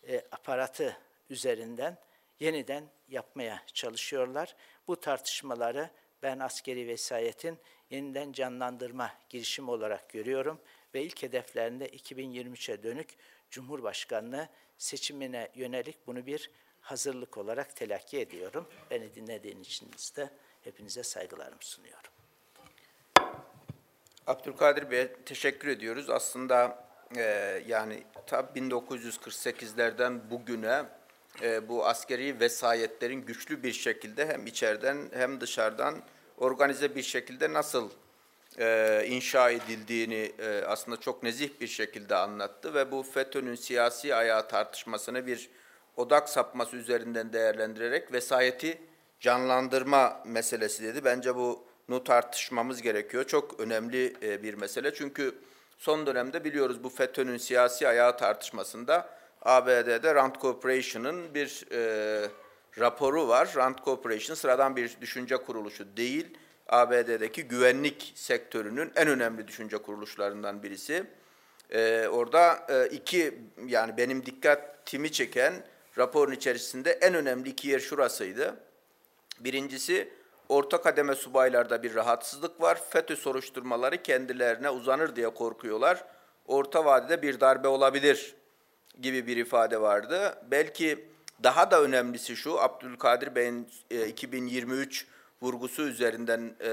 [0.09, 0.97] e, aparatı
[1.30, 1.99] üzerinden
[2.40, 4.57] yeniden yapmaya çalışıyorlar.
[4.88, 5.90] Bu tartışmaları
[6.22, 7.59] ben askeri vesayetin
[7.90, 10.61] yeniden canlandırma girişimi olarak görüyorum
[10.95, 13.16] ve ilk hedeflerinde 2023'e dönük
[13.55, 14.48] Cumhurbaşkanlığı
[14.78, 16.50] seçimine yönelik bunu bir
[16.80, 18.68] hazırlık olarak telakki ediyorum.
[18.90, 20.30] Beni dinlediğiniz için de
[20.62, 22.11] hepinize saygılarımı sunuyorum.
[24.26, 26.11] Abdülkadir Bey'e teşekkür ediyoruz.
[26.11, 26.84] Aslında
[27.16, 27.22] e,
[27.66, 30.84] yani tabi 1948'lerden bugüne
[31.42, 36.02] e, bu askeri vesayetlerin güçlü bir şekilde hem içeriden hem dışarıdan
[36.38, 37.90] organize bir şekilde nasıl
[38.59, 44.48] e, inşa edildiğini e, aslında çok nezih bir şekilde anlattı ve bu FETÖ'nün siyasi ayağı
[44.48, 45.50] tartışmasını bir
[45.96, 48.78] odak sapması üzerinden değerlendirerek vesayeti
[49.20, 51.05] canlandırma meselesi dedi.
[51.05, 53.24] Bence bunu tartışmamız gerekiyor.
[53.24, 55.34] Çok önemli e, bir mesele çünkü
[55.78, 59.09] son dönemde biliyoruz bu FETÖ'nün siyasi ayağı tartışmasında
[59.42, 62.28] ABD'de Rand Corporation'ın bir e,
[62.78, 63.52] raporu var.
[63.57, 66.38] Rand Corporation sıradan bir düşünce kuruluşu değil,
[66.68, 71.04] ABD'deki güvenlik sektörünün en önemli düşünce kuruluşlarından birisi.
[71.70, 75.54] Ee, orada e, iki yani benim dikkatimi çeken
[75.98, 78.56] raporun içerisinde en önemli iki yer şurasıydı.
[79.40, 80.12] Birincisi
[80.48, 82.80] orta kademe subaylarda bir rahatsızlık var.
[82.90, 86.04] FETÖ soruşturmaları kendilerine uzanır diye korkuyorlar.
[86.46, 88.34] Orta vadede bir darbe olabilir
[89.00, 90.34] gibi bir ifade vardı.
[90.50, 91.08] Belki
[91.42, 95.06] daha da önemlisi şu, Abdülkadir Bey'in e, 2023
[95.45, 96.70] vurgusu üzerinden e,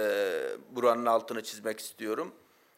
[0.69, 2.34] buranın altını çizmek istiyorum.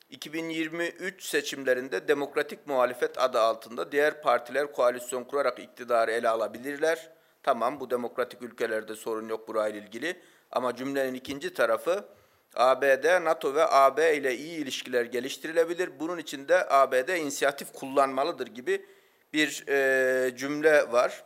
[0.10, 7.10] 2023 seçimlerinde demokratik muhalefet adı altında diğer partiler koalisyon kurarak iktidarı ele alabilirler.
[7.44, 10.22] Tamam bu demokratik ülkelerde sorun yok burayla ilgili.
[10.52, 12.06] Ama cümlenin ikinci tarafı
[12.56, 16.00] ABD, NATO ve AB ile iyi ilişkiler geliştirilebilir.
[16.00, 18.86] Bunun için de ABD inisiyatif kullanmalıdır gibi
[19.34, 21.24] bir e, cümle var.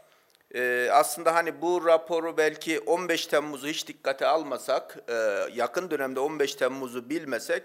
[0.55, 5.13] E, aslında hani bu raporu belki 15 Temmuz'u hiç dikkate almasak, e,
[5.53, 7.63] yakın dönemde 15 Temmuz'u bilmesek,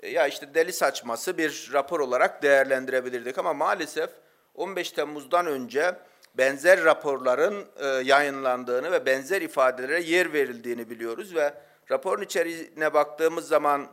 [0.00, 3.38] e, ya işte deli saçması bir rapor olarak değerlendirebilirdik.
[3.38, 4.10] Ama maalesef
[4.54, 5.94] 15 Temmuz'dan önce
[6.34, 11.54] benzer raporların e, yayınlandığını ve benzer ifadelere yer verildiğini biliyoruz ve
[11.90, 13.86] raporun içeriğine baktığımız zaman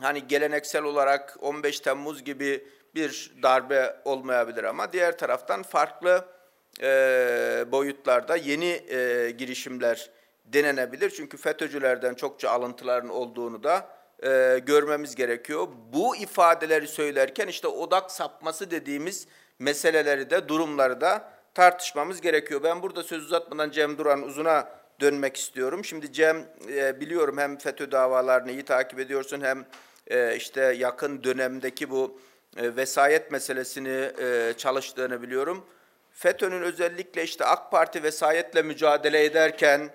[0.00, 6.33] hani geleneksel olarak 15 Temmuz gibi bir darbe olmayabilir ama diğer taraftan farklı
[6.82, 10.10] e, boyutlarda yeni e, girişimler
[10.44, 11.10] denenebilir.
[11.10, 13.88] Çünkü FETÖ'cülerden çokça alıntıların olduğunu da
[14.22, 15.68] e, görmemiz gerekiyor.
[15.92, 19.26] Bu ifadeleri söylerken işte odak sapması dediğimiz
[19.58, 22.62] meseleleri de durumları da tartışmamız gerekiyor.
[22.62, 24.68] Ben burada söz uzatmadan Cem Duran Uzun'a
[25.00, 25.84] dönmek istiyorum.
[25.84, 29.66] Şimdi Cem e, biliyorum hem FETÖ davalarını iyi takip ediyorsun hem
[30.06, 32.20] e, işte yakın dönemdeki bu
[32.56, 35.66] e, vesayet meselesini e, çalıştığını biliyorum.
[36.14, 39.90] FETÖ'nün özellikle işte AK Parti vesayetle mücadele ederken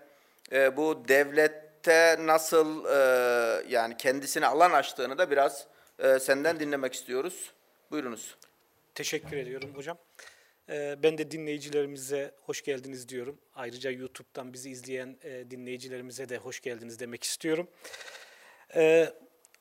[0.51, 5.67] e, bu devlette nasıl e, yani kendisine alan açtığını da biraz
[5.99, 7.51] e, senden dinlemek istiyoruz.
[7.91, 8.36] Buyurunuz.
[8.95, 9.97] Teşekkür ediyorum hocam.
[10.70, 13.38] Ee, Ben de dinleyicilerimize hoş geldiniz diyorum.
[13.55, 17.67] Ayrıca YouTube'dan bizi izleyen e, dinleyicilerimize de hoş geldiniz demek istiyorum.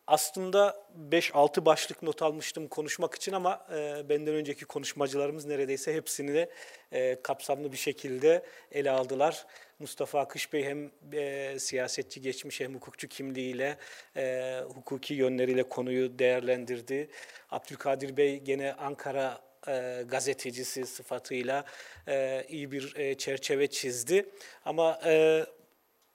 [0.08, 0.76] Aslında
[1.10, 6.50] 5-6 başlık not almıştım konuşmak için ama e, benden önceki konuşmacılarımız neredeyse hepsini de
[6.92, 8.42] e, kapsamlı bir şekilde
[8.72, 9.46] ele aldılar.
[9.78, 13.76] Mustafa Akış Bey hem e, siyasetçi geçmiş hem hukukçu kimliğiyle,
[14.16, 17.08] e, hukuki yönleriyle konuyu değerlendirdi.
[17.50, 21.64] Abdülkadir Bey gene Ankara e, gazetecisi sıfatıyla
[22.08, 24.26] e, iyi bir e, çerçeve çizdi.
[24.64, 25.44] Ama e,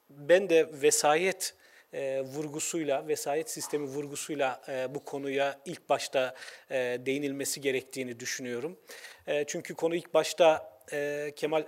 [0.09, 1.53] ben de vesayet
[1.93, 6.35] e, vurgusuyla, vesayet sistemi vurgusuyla e, bu konuya ilk başta
[6.71, 6.75] e,
[7.05, 8.79] değinilmesi gerektiğini düşünüyorum.
[9.47, 10.73] Çünkü konu ilk başta
[11.35, 11.63] Kemal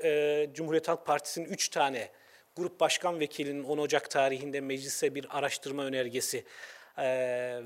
[0.54, 2.10] Cumhuriyet Halk Partisi'nin üç tane
[2.56, 6.44] grup başkan vekilinin 10 Ocak tarihinde meclise bir araştırma önergesi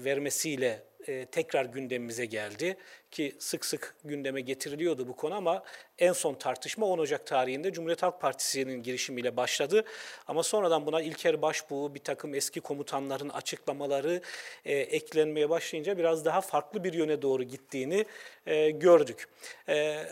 [0.04, 2.78] vermesiyle e, tekrar gündemimize geldi
[3.12, 5.64] ki sık sık gündeme getiriliyordu bu konu ama
[6.00, 9.86] en son tartışma 10 Ocak tarihinde Cumhuriyet Halk Partisi'nin girişimiyle başladı.
[10.28, 14.22] Ama sonradan buna İlker Başbuğ, bir takım eski komutanların açıklamaları
[14.66, 18.06] e, eklenmeye başlayınca biraz daha farklı bir yöne doğru gittiğini
[18.46, 19.28] e, gördük.
[19.70, 20.06] E,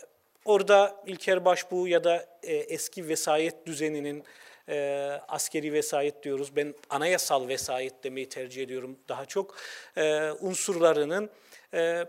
[0.46, 4.24] orada İlker Başbuğ ya da e, eski vesayet düzeninin
[4.70, 6.56] e, askeri vesayet diyoruz.
[6.56, 9.56] Ben anayasal vesayet demeyi tercih ediyorum daha çok.
[9.98, 11.30] E, unsurlarının
[11.74, 12.06] e,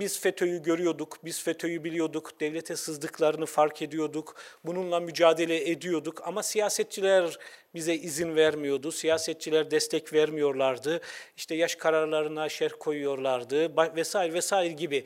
[0.00, 7.38] biz FETÖ'yü görüyorduk, biz FETÖ'yü biliyorduk, devlete sızdıklarını fark ediyorduk, bununla mücadele ediyorduk ama siyasetçiler
[7.74, 11.00] bize izin vermiyordu, siyasetçiler destek vermiyorlardı,
[11.36, 15.04] işte yaş kararlarına şerh koyuyorlardı vesaire vesaire gibi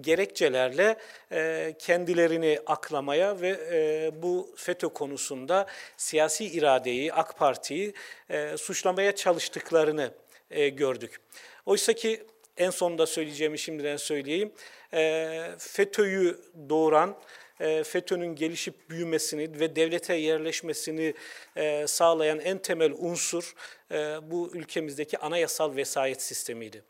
[0.00, 0.96] gerekçelerle
[1.32, 5.66] e, kendilerini aklamaya ve e, bu FETÖ konusunda
[5.96, 7.94] siyasi iradeyi, AK Parti'yi
[8.30, 10.10] e, suçlamaya çalıştıklarını
[10.50, 11.20] e, gördük.
[11.66, 12.26] Oysa ki
[12.56, 14.52] en sonunda söyleyeceğimi şimdiden söyleyeyim.
[14.94, 17.16] E, FETÖ'yü doğuran,
[17.60, 21.14] e, FETÖ'nün gelişip büyümesini ve devlete yerleşmesini
[21.56, 23.54] e, sağlayan en temel unsur
[23.90, 23.96] e,
[24.30, 26.82] bu ülkemizdeki anayasal vesayet sistemiydi.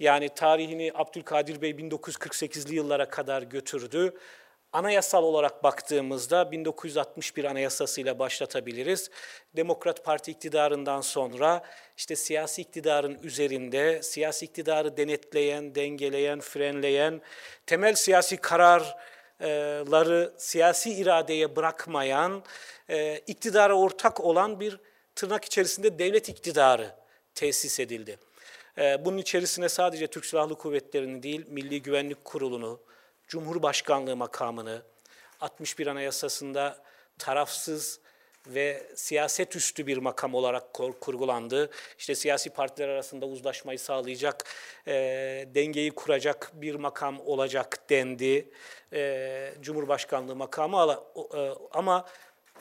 [0.00, 4.14] Yani tarihini Abdülkadir Bey 1948'li yıllara kadar götürdü.
[4.72, 9.10] Anayasal olarak baktığımızda 1961 anayasasıyla başlatabiliriz.
[9.56, 11.62] Demokrat Parti iktidarından sonra
[11.96, 17.20] işte siyasi iktidarın üzerinde siyasi iktidarı denetleyen, dengeleyen, frenleyen,
[17.66, 22.42] temel siyasi kararları siyasi iradeye bırakmayan,
[22.88, 24.80] e, iktidara ortak olan bir
[25.14, 26.94] tırnak içerisinde devlet iktidarı
[27.34, 28.18] tesis edildi.
[28.78, 32.80] E, Bunun içerisine sadece Türk Silahlı Kuvvetleri'ni değil, Milli Güvenlik Kurulu'nu,
[33.28, 34.82] Cumhurbaşkanlığı makamını,
[35.40, 36.78] 61 Anayasası'nda
[37.18, 38.00] tarafsız
[38.46, 41.70] ve siyaset üstü bir makam olarak kur- kurgulandı.
[41.98, 44.44] İşte siyasi partiler arasında uzlaşmayı sağlayacak,
[44.86, 44.92] e,
[45.54, 48.50] dengeyi kuracak bir makam olacak dendi.
[48.92, 51.04] E, Cumhurbaşkanlığı makamı ala-
[51.36, 52.06] e, ama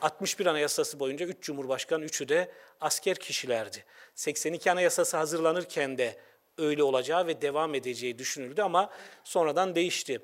[0.01, 2.51] 61 Anayasası boyunca 3 Cumhurbaşkanı, 3'ü de
[2.81, 3.83] asker kişilerdi.
[4.15, 6.17] 82 Anayasası hazırlanırken de
[6.57, 8.89] öyle olacağı ve devam edeceği düşünüldü ama
[9.23, 10.21] sonradan değişti.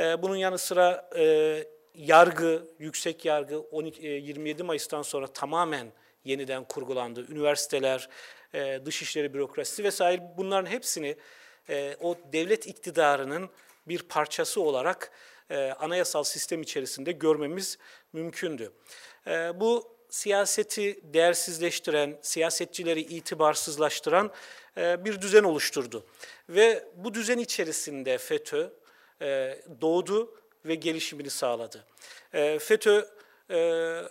[0.00, 5.92] Ee, Bunun yanı sıra e, yargı, yüksek yargı 12, e, 27 Mayıs'tan sonra tamamen
[6.24, 7.26] yeniden kurgulandı.
[7.32, 8.08] Üniversiteler,
[8.54, 11.16] e, dışişleri bürokrasisi vesaire bunların hepsini
[11.68, 13.50] e, o devlet iktidarının
[13.88, 15.10] bir parçası olarak
[15.50, 17.78] e, anayasal sistem içerisinde görmemiz
[18.12, 18.72] mümkündü.
[19.26, 24.30] E, bu siyaseti değersizleştiren, siyasetçileri itibarsızlaştıran
[24.76, 26.06] e, bir düzen oluşturdu.
[26.48, 28.80] Ve bu düzen içerisinde FETÖ
[29.22, 31.84] e, doğdu ve gelişimini sağladı.
[32.32, 33.06] E, FETÖ
[33.50, 34.02] e,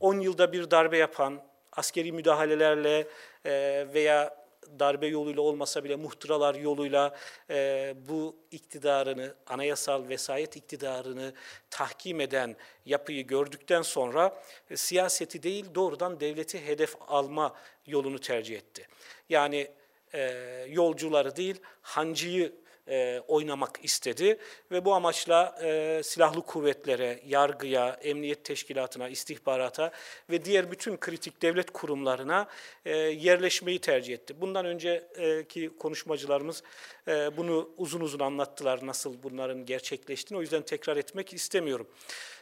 [0.00, 1.42] 10 yılda bir darbe yapan,
[1.72, 3.06] askeri müdahalelerle
[3.44, 4.40] e, veya
[4.78, 7.16] darbe yoluyla olmasa bile muhtıralar yoluyla
[7.50, 11.34] e, bu iktidarını, anayasal vesayet iktidarını
[11.70, 12.56] tahkim eden
[12.86, 17.54] yapıyı gördükten sonra e, siyaseti değil doğrudan devleti hedef alma
[17.86, 18.88] yolunu tercih etti.
[19.28, 19.68] Yani
[20.14, 20.20] e,
[20.68, 22.52] yolcuları değil, hancıyı
[22.90, 24.38] e, oynamak istedi
[24.70, 29.90] ve bu amaçla e, silahlı kuvvetlere, yargıya, emniyet teşkilatına, istihbarata
[30.30, 32.48] ve diğer bütün kritik devlet kurumlarına
[32.84, 34.40] e, yerleşmeyi tercih etti.
[34.40, 36.62] Bundan önceki konuşmacılarımız
[37.08, 40.38] e, bunu uzun uzun anlattılar nasıl bunların gerçekleştiğini.
[40.38, 41.88] O yüzden tekrar etmek istemiyorum.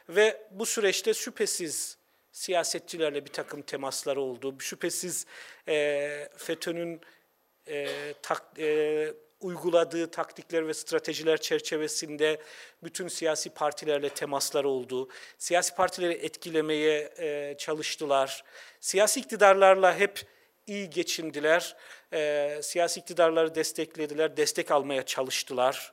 [0.09, 1.99] Ve bu süreçte şüphesiz
[2.33, 4.55] siyasetçilerle bir takım temasları oldu.
[4.59, 5.27] Şüphesiz
[5.69, 7.01] e, FETÖ'nün
[7.69, 7.89] e,
[8.23, 12.41] tak, e, uyguladığı taktikler ve stratejiler çerçevesinde
[12.83, 15.09] bütün siyasi partilerle temasları oldu.
[15.39, 18.45] Siyasi partileri etkilemeye e, çalıştılar.
[18.81, 20.23] Siyasi iktidarlarla hep
[20.67, 21.77] iyi geçindiler.
[22.13, 25.93] E, siyasi iktidarları desteklediler, destek almaya çalıştılar.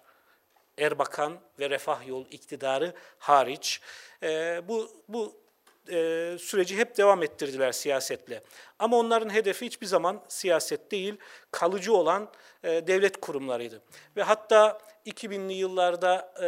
[0.77, 3.81] Erbakan ve Refah Yol iktidarı hariç.
[4.23, 5.44] E, bu bu
[5.91, 8.41] e, süreci hep devam ettirdiler siyasetle.
[8.79, 11.15] Ama onların hedefi hiçbir zaman siyaset değil,
[11.51, 12.31] kalıcı olan
[12.63, 13.81] e, devlet kurumlarıydı.
[14.17, 16.47] Ve hatta 2000'li yıllarda e,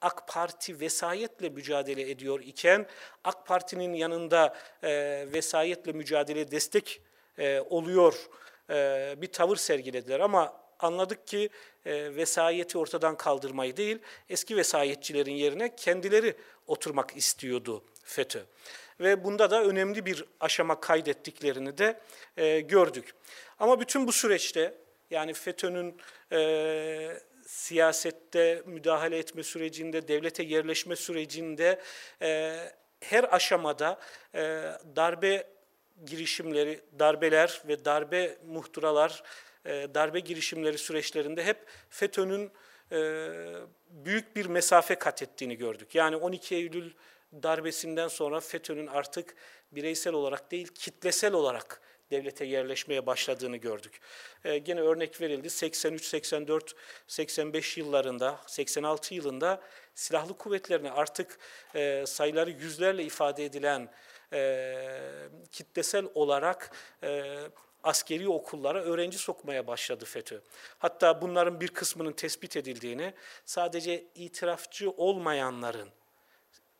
[0.00, 2.86] AK Parti vesayetle mücadele ediyor iken
[3.24, 4.90] AK Parti'nin yanında e,
[5.32, 7.00] vesayetle mücadele destek
[7.38, 8.28] e, oluyor
[8.70, 10.20] e, bir tavır sergilediler.
[10.20, 11.50] Ama anladık ki
[11.86, 13.98] e, vesayeti ortadan kaldırmayı değil,
[14.28, 16.34] eski vesayetçilerin yerine kendileri
[16.66, 18.40] oturmak istiyordu FETÖ.
[19.00, 22.00] Ve bunda da önemli bir aşama kaydettiklerini de
[22.36, 23.14] e, gördük.
[23.58, 24.74] Ama bütün bu süreçte
[25.10, 25.96] yani FETÖ'nün
[26.32, 31.80] e, siyasette müdahale etme sürecinde, devlete yerleşme sürecinde
[32.22, 32.58] e,
[33.00, 34.00] her aşamada
[34.34, 34.40] e,
[34.96, 35.46] darbe
[36.06, 39.22] girişimleri, darbeler ve darbe muhtıralar,
[39.64, 41.56] e, darbe girişimleri süreçlerinde hep
[41.90, 42.50] FETÖ'nün
[42.92, 42.98] e,
[43.90, 45.94] büyük bir mesafe kat ettiğini gördük.
[45.94, 46.92] Yani 12 Eylül
[47.42, 49.34] darbesinden sonra FETÖ'nün artık
[49.72, 51.80] bireysel olarak değil, kitlesel olarak
[52.10, 54.00] devlete yerleşmeye başladığını gördük.
[54.44, 56.74] Ee, gene örnek verildi 83, 84,
[57.06, 59.60] 85 yıllarında, 86 yılında
[59.94, 61.38] silahlı kuvvetlerine artık
[61.74, 63.88] e, sayıları yüzlerle ifade edilen
[64.32, 64.76] e,
[65.52, 66.70] kitlesel olarak
[67.02, 67.36] e,
[67.82, 70.40] askeri okullara öğrenci sokmaya başladı FETÖ.
[70.78, 73.14] Hatta bunların bir kısmının tespit edildiğini,
[73.44, 75.88] sadece itirafçı olmayanların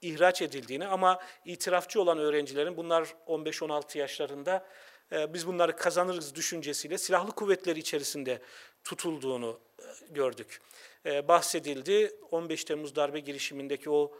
[0.09, 4.67] ihraç edildiğini ama itirafçı olan öğrencilerin bunlar 15-16 yaşlarında
[5.13, 8.39] e, biz bunları kazanırız düşüncesiyle silahlı kuvvetler içerisinde
[8.85, 10.61] tutulduğunu e, gördük.
[11.07, 14.13] E, bahsedildi 15 Temmuz darbe girişimindeki o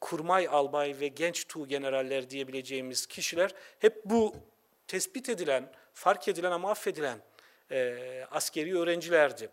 [0.00, 4.34] kurmay albay ve genç tuğ generaller diyebileceğimiz kişiler hep bu
[4.86, 7.18] tespit edilen, fark edilen ama affedilen
[8.30, 9.48] askeri öğrencilerdi.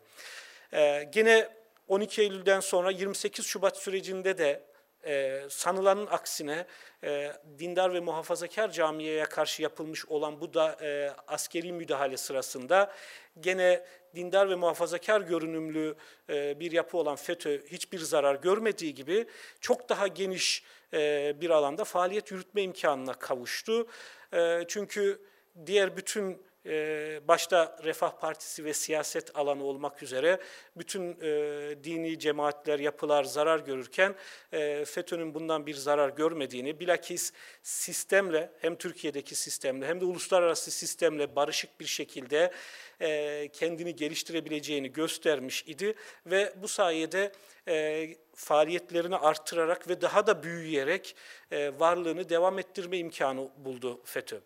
[1.11, 1.49] Gene
[1.87, 4.63] 12 Eylül'den sonra 28 Şubat sürecinde de
[5.05, 6.65] e, sanılanın aksine
[7.03, 12.93] e, dindar ve muhafazakar camiyeye karşı yapılmış olan bu da e, askeri müdahale sırasında
[13.39, 13.85] gene
[14.15, 15.95] dindar ve muhafazakar görünümlü
[16.29, 19.27] e, bir yapı olan FETÖ hiçbir zarar görmediği gibi
[19.61, 23.87] çok daha geniş e, bir alanda faaliyet yürütme imkanına kavuştu.
[24.33, 25.21] E, çünkü
[25.65, 30.39] diğer bütün e, başta Refah Partisi ve siyaset alanı olmak üzere
[30.75, 34.15] bütün e, dini cemaatler, yapılar zarar görürken
[34.51, 37.33] e, FETÖ'nün bundan bir zarar görmediğini, bilakis
[37.63, 42.51] sistemle hem Türkiye'deki sistemle hem de uluslararası sistemle barışık bir şekilde
[43.01, 45.93] e, kendini geliştirebileceğini göstermiş idi
[46.25, 47.31] ve bu sayede
[48.35, 51.15] faaliyetlerini artırarak ve daha da büyüyerek
[51.51, 54.39] varlığını devam ettirme imkanı buldu FETÖ.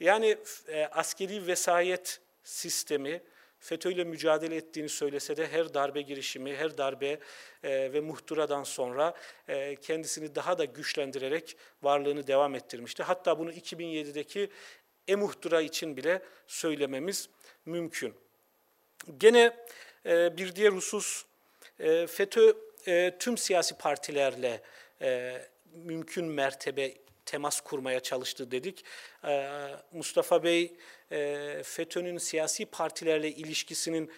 [0.00, 0.36] Yani
[0.68, 3.22] e, askeri vesayet sistemi
[3.58, 7.18] FETÖ'yle mücadele ettiğini söylese de her darbe girişimi, her darbe
[7.62, 9.14] e, ve muhturadan sonra
[9.48, 13.02] e, kendisini daha da güçlendirerek varlığını devam ettirmişti.
[13.02, 14.50] Hatta bunu 2007'deki
[15.08, 17.28] e-muhtıra için bile söylememiz
[17.64, 18.14] mümkün.
[19.18, 19.56] Gene
[20.06, 21.24] e, bir diğer husus,
[21.80, 22.52] e, FETÖ
[22.86, 24.60] e, tüm siyasi partilerle
[25.02, 25.40] e,
[25.72, 26.94] mümkün mertebe
[27.26, 28.84] temas kurmaya çalıştı dedik.
[29.24, 30.76] Ee, Mustafa Bey
[31.12, 34.10] e, FETÖ'nün siyasi partilerle ilişkisinin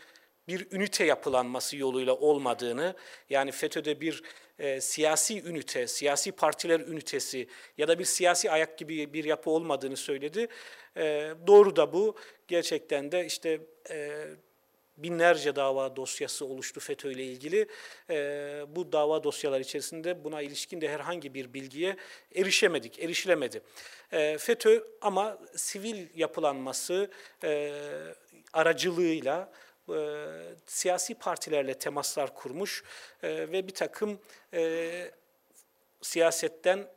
[0.48, 2.94] bir ünite yapılanması yoluyla olmadığını,
[3.30, 4.22] yani FETÖ'de bir
[4.59, 7.48] e, siyasi ünite, siyasi partiler ünitesi
[7.78, 10.48] ya da bir siyasi ayak gibi bir yapı olmadığını söyledi.
[10.96, 12.16] E, doğru da bu.
[12.48, 14.26] Gerçekten de işte e,
[14.99, 17.66] binlerce dava dosyası oluştu FETÖ ile ilgili.
[18.11, 18.16] E,
[18.68, 21.97] bu dava dosyalar içerisinde buna ilişkin de herhangi bir bilgiye
[22.34, 23.62] erişemedik, erişilemedi.
[24.12, 27.11] E, FETÖ ama sivil yapılanması
[27.44, 27.72] e,
[28.53, 29.53] aracılığıyla
[29.88, 29.97] e,
[30.66, 32.84] siyasi partilerle temaslar kurmuş
[33.22, 34.18] e, ve bir takım
[34.55, 35.11] e,
[36.03, 36.88] siyasetten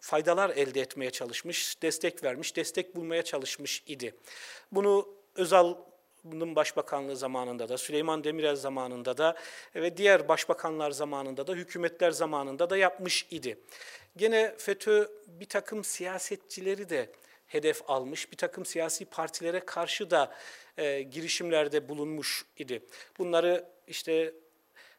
[0.00, 4.14] faydalar elde etmeye çalışmış, destek vermiş, destek bulmaya çalışmış idi.
[4.72, 5.74] Bunu Özal
[6.24, 9.36] bunun başbakanlığı zamanında da, Süleyman Demirel zamanında da
[9.74, 13.58] ve diğer başbakanlar zamanında da, hükümetler zamanında da yapmış idi.
[14.16, 17.10] Gene FETÖ bir takım siyasetçileri de
[17.46, 20.34] hedef almış, bir takım siyasi partilere karşı da
[20.78, 22.82] e, girişimlerde bulunmuş idi.
[23.18, 24.34] Bunları işte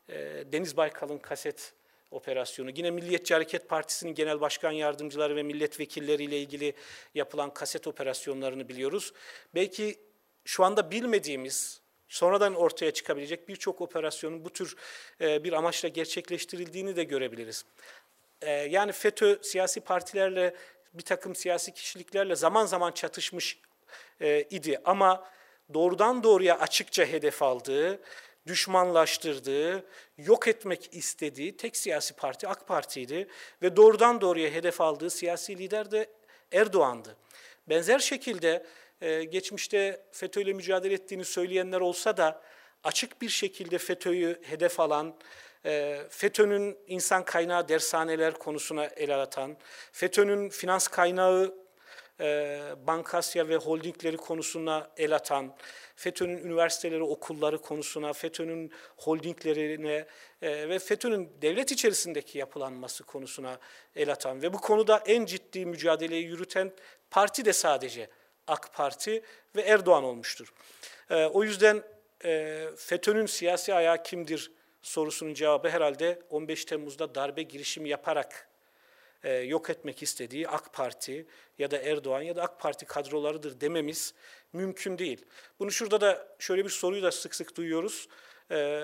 [0.09, 1.73] e, Deniz Baykal'ın kaset
[2.11, 6.73] operasyonu, yine Milliyetçi Hareket Partisi'nin genel başkan yardımcıları ve milletvekilleriyle ilgili
[7.15, 9.13] yapılan kaset operasyonlarını biliyoruz.
[9.55, 9.99] Belki
[10.45, 14.75] şu anda bilmediğimiz, sonradan ortaya çıkabilecek birçok operasyonun bu tür
[15.21, 17.65] e, bir amaçla gerçekleştirildiğini de görebiliriz.
[18.41, 20.55] E, yani FETÖ siyasi partilerle,
[20.93, 23.59] bir takım siyasi kişiliklerle zaman zaman çatışmış
[24.21, 25.29] e, idi ama
[25.73, 27.99] doğrudan doğruya açıkça hedef aldığı,
[28.47, 29.85] düşmanlaştırdığı,
[30.17, 33.27] yok etmek istediği tek siyasi parti AK Parti'ydi
[33.61, 36.09] ve doğrudan doğruya hedef aldığı siyasi lider de
[36.51, 37.17] Erdoğan'dı.
[37.69, 38.65] Benzer şekilde
[39.03, 42.41] ee, geçmişte FETÖ ile mücadele ettiğini söyleyenler olsa da
[42.83, 45.15] açık bir şekilde FETÖ'yü hedef alan,
[45.65, 49.57] e, FETÖ'nün insan kaynağı dershaneler konusuna el atan,
[49.91, 51.55] FETÖ'nün finans kaynağı
[52.19, 55.55] e, bankasya ve holdingleri konusuna el atan,
[55.95, 60.05] FETÖ'nün üniversiteleri, okulları konusuna, FETÖ'nün holdinglerine
[60.41, 63.59] e, ve FETÖ'nün devlet içerisindeki yapılanması konusuna
[63.95, 66.71] el atan ve bu konuda en ciddi mücadeleyi yürüten
[67.11, 68.09] parti de sadece
[68.47, 69.23] AK Parti
[69.55, 70.53] ve Erdoğan olmuştur.
[71.09, 71.83] E, o yüzden
[72.25, 78.49] e, FETÖ'nün siyasi ayağı kimdir sorusunun cevabı herhalde 15 Temmuz'da darbe girişimi yaparak
[79.23, 81.25] e, yok etmek istediği AK Parti
[81.59, 84.13] ya da Erdoğan ya da AK Parti kadrolarıdır dememiz
[84.53, 85.25] mümkün değil.
[85.59, 88.07] Bunu şurada da şöyle bir soruyu da sık sık duyuyoruz.
[88.51, 88.83] E,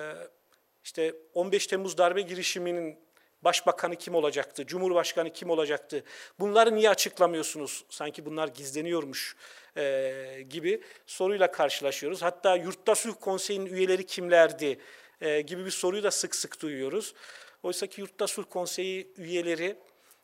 [0.84, 2.98] işte 15 Temmuz darbe girişiminin
[3.44, 4.66] Başbakanı kim olacaktı?
[4.66, 6.04] Cumhurbaşkanı kim olacaktı?
[6.40, 7.84] Bunları niye açıklamıyorsunuz?
[7.90, 9.36] Sanki bunlar gizleniyormuş
[9.76, 12.22] e, gibi soruyla karşılaşıyoruz.
[12.22, 14.78] Hatta Yurtta Sulh Konseyi'nin üyeleri kimlerdi
[15.20, 17.14] e, gibi bir soruyu da sık sık duyuyoruz.
[17.62, 19.76] Oysa ki Yurtta Konseyi üyeleri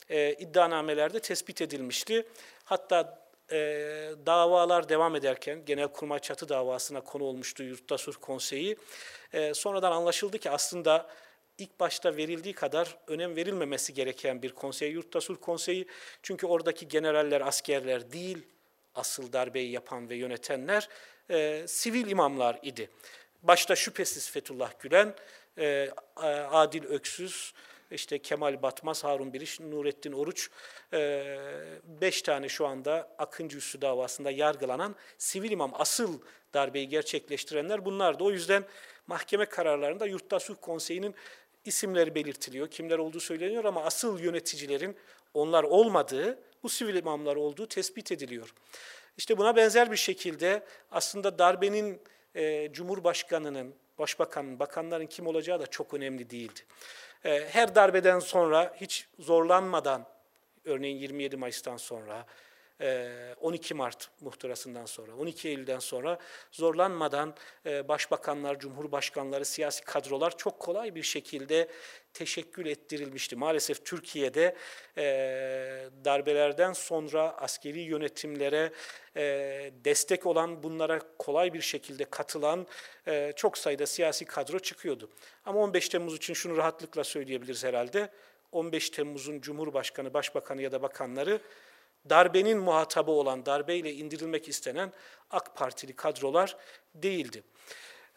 [0.08, 2.26] e, iddianamelerde tespit edilmişti.
[2.64, 3.58] Hatta e,
[4.26, 8.76] davalar devam ederken Genelkurmay çatı davasına konu olmuştu Yurtta Sulh Konseyi.
[9.32, 11.08] E, sonradan anlaşıldı ki aslında
[11.58, 15.86] ilk başta verildiği kadar önem verilmemesi gereken bir konsey Yurtta Sulh Konseyi.
[16.22, 18.38] Çünkü oradaki generaller, askerler değil,
[18.94, 20.88] asıl darbeyi yapan ve yönetenler
[21.30, 22.90] e, sivil imamlar idi.
[23.42, 25.14] Başta şüphesiz Fethullah Gülen,
[25.58, 25.90] e,
[26.50, 27.52] Adil Öksüz,
[27.90, 30.50] işte Kemal Batmaz, Harun Biriş, Nurettin Oruç,
[30.92, 31.38] e,
[31.84, 36.20] beş tane şu anda Akıncı Üssü davasında yargılanan sivil imam, asıl
[36.54, 38.24] darbeyi gerçekleştirenler bunlardı.
[38.24, 38.64] O yüzden
[39.06, 41.14] mahkeme kararlarında Yurtta Sulh Konseyi'nin
[41.66, 44.96] isimleri belirtiliyor, kimler olduğu söyleniyor ama asıl yöneticilerin
[45.34, 48.54] onlar olmadığı, bu sivil imamlar olduğu tespit ediliyor.
[49.16, 52.00] İşte buna benzer bir şekilde aslında darbenin
[52.34, 56.60] e, Cumhurbaşkanı'nın, Başbakanın, bakanların kim olacağı da çok önemli değildi.
[57.24, 60.06] E, her darbeden sonra hiç zorlanmadan,
[60.64, 62.26] örneğin 27 Mayıs'tan sonra,
[63.40, 66.18] 12 Mart muhtırasından sonra, 12 Eylül'den sonra
[66.52, 67.34] zorlanmadan
[67.66, 71.68] e, başbakanlar, cumhurbaşkanları, siyasi kadrolar çok kolay bir şekilde
[72.12, 73.36] teşekkül ettirilmişti.
[73.36, 74.56] Maalesef Türkiye'de
[74.96, 75.04] e,
[76.04, 78.72] darbelerden sonra askeri yönetimlere
[79.16, 79.22] e,
[79.84, 82.66] destek olan, bunlara kolay bir şekilde katılan
[83.06, 85.10] e, çok sayıda siyasi kadro çıkıyordu.
[85.44, 88.10] Ama 15 Temmuz için şunu rahatlıkla söyleyebiliriz herhalde.
[88.52, 91.40] 15 Temmuz'un Cumhurbaşkanı, Başbakanı ya da bakanları
[92.10, 94.92] darbenin muhatabı olan, darbeyle indirilmek istenen
[95.30, 96.56] AK Partili kadrolar
[96.94, 97.42] değildi.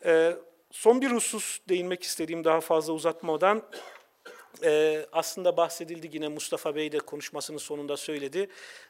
[0.05, 0.35] Ee,
[0.71, 3.63] son bir husus değinmek istediğim daha fazla uzatmadan,
[4.63, 8.49] e, aslında bahsedildi yine Mustafa Bey de konuşmasının sonunda söyledi.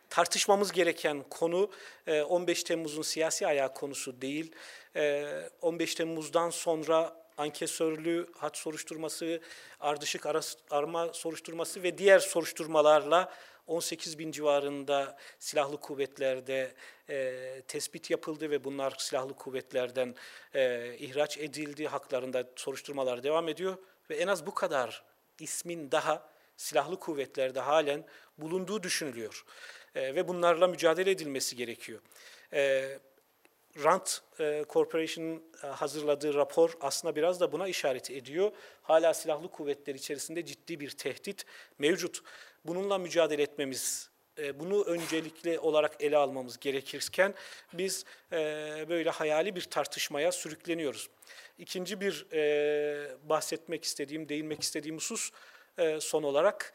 [0.10, 1.72] Tartışmamız gereken konu
[2.08, 4.52] e, 15 Temmuz'un siyasi ayağı konusu değil.
[4.96, 5.28] E,
[5.62, 9.42] 15 Temmuz'dan sonra ankesörlü hat soruşturması,
[9.80, 10.26] ardışık
[10.72, 13.34] arama soruşturması ve diğer soruşturmalarla
[13.70, 16.74] 18 bin civarında silahlı kuvvetlerde
[17.10, 20.16] e, tespit yapıldı ve bunlar silahlı kuvvetlerden
[20.56, 21.88] e, ihraç edildi.
[21.88, 23.78] Haklarında soruşturmalar devam ediyor
[24.10, 25.04] ve en az bu kadar
[25.40, 28.06] ismin daha silahlı kuvvetlerde halen
[28.38, 29.46] bulunduğu düşünülüyor.
[29.96, 32.00] E, ve bunlarla mücadele edilmesi gerekiyor.
[32.54, 33.00] E,
[33.84, 34.08] Rand
[34.40, 38.52] e, Corporation'ın e, hazırladığı rapor aslında biraz da buna işaret ediyor.
[38.82, 41.46] Hala silahlı kuvvetler içerisinde ciddi bir tehdit
[41.80, 42.22] mevcut.
[42.66, 47.34] Bununla mücadele etmemiz, e, bunu öncelikli olarak ele almamız gerekirken
[47.74, 48.36] biz e,
[48.90, 51.10] böyle hayali bir tartışmaya sürükleniyoruz.
[51.58, 55.32] İkinci bir e, bahsetmek istediğim, değinmek istediğim husus
[56.00, 56.74] son olarak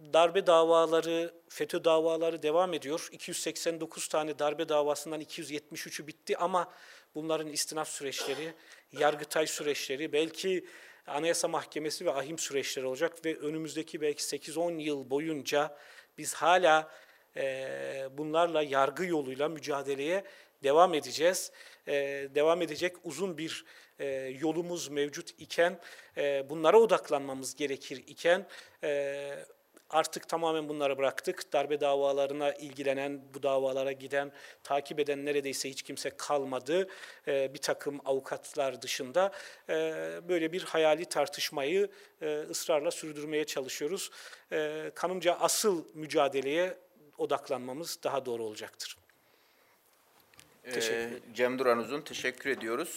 [0.00, 3.08] darbe davaları, FETÖ davaları devam ediyor.
[3.12, 6.72] 289 tane darbe davasından 273'ü bitti ama
[7.14, 8.54] bunların istinaf süreçleri,
[8.92, 10.64] yargıtay süreçleri, belki
[11.08, 15.76] Anayasa Mahkemesi ve ahim süreçleri olacak ve önümüzdeki belki 8-10 yıl boyunca
[16.18, 16.90] biz hala
[17.36, 20.24] e, bunlarla yargı yoluyla mücadeleye
[20.62, 21.52] devam edeceğiz.
[21.86, 21.92] E,
[22.34, 23.64] devam edecek uzun bir
[23.98, 24.06] e,
[24.40, 25.80] yolumuz mevcut iken,
[26.16, 28.46] e, bunlara odaklanmamız gerekir iken,
[28.82, 29.44] e,
[29.90, 31.52] Artık tamamen bunları bıraktık.
[31.52, 34.32] Darbe davalarına ilgilenen, bu davalara giden,
[34.62, 36.88] takip eden neredeyse hiç kimse kalmadı.
[37.28, 39.32] Ee, bir takım avukatlar dışında
[39.68, 41.88] Ee, böyle bir hayali tartışmayı
[42.22, 44.10] e, ısrarla sürdürmeye çalışıyoruz.
[44.52, 46.76] Ee, kanımca asıl mücadeleye
[47.18, 48.96] odaklanmamız daha doğru olacaktır.
[50.64, 52.96] Ee, Cem Duran Uzun teşekkür ediyoruz.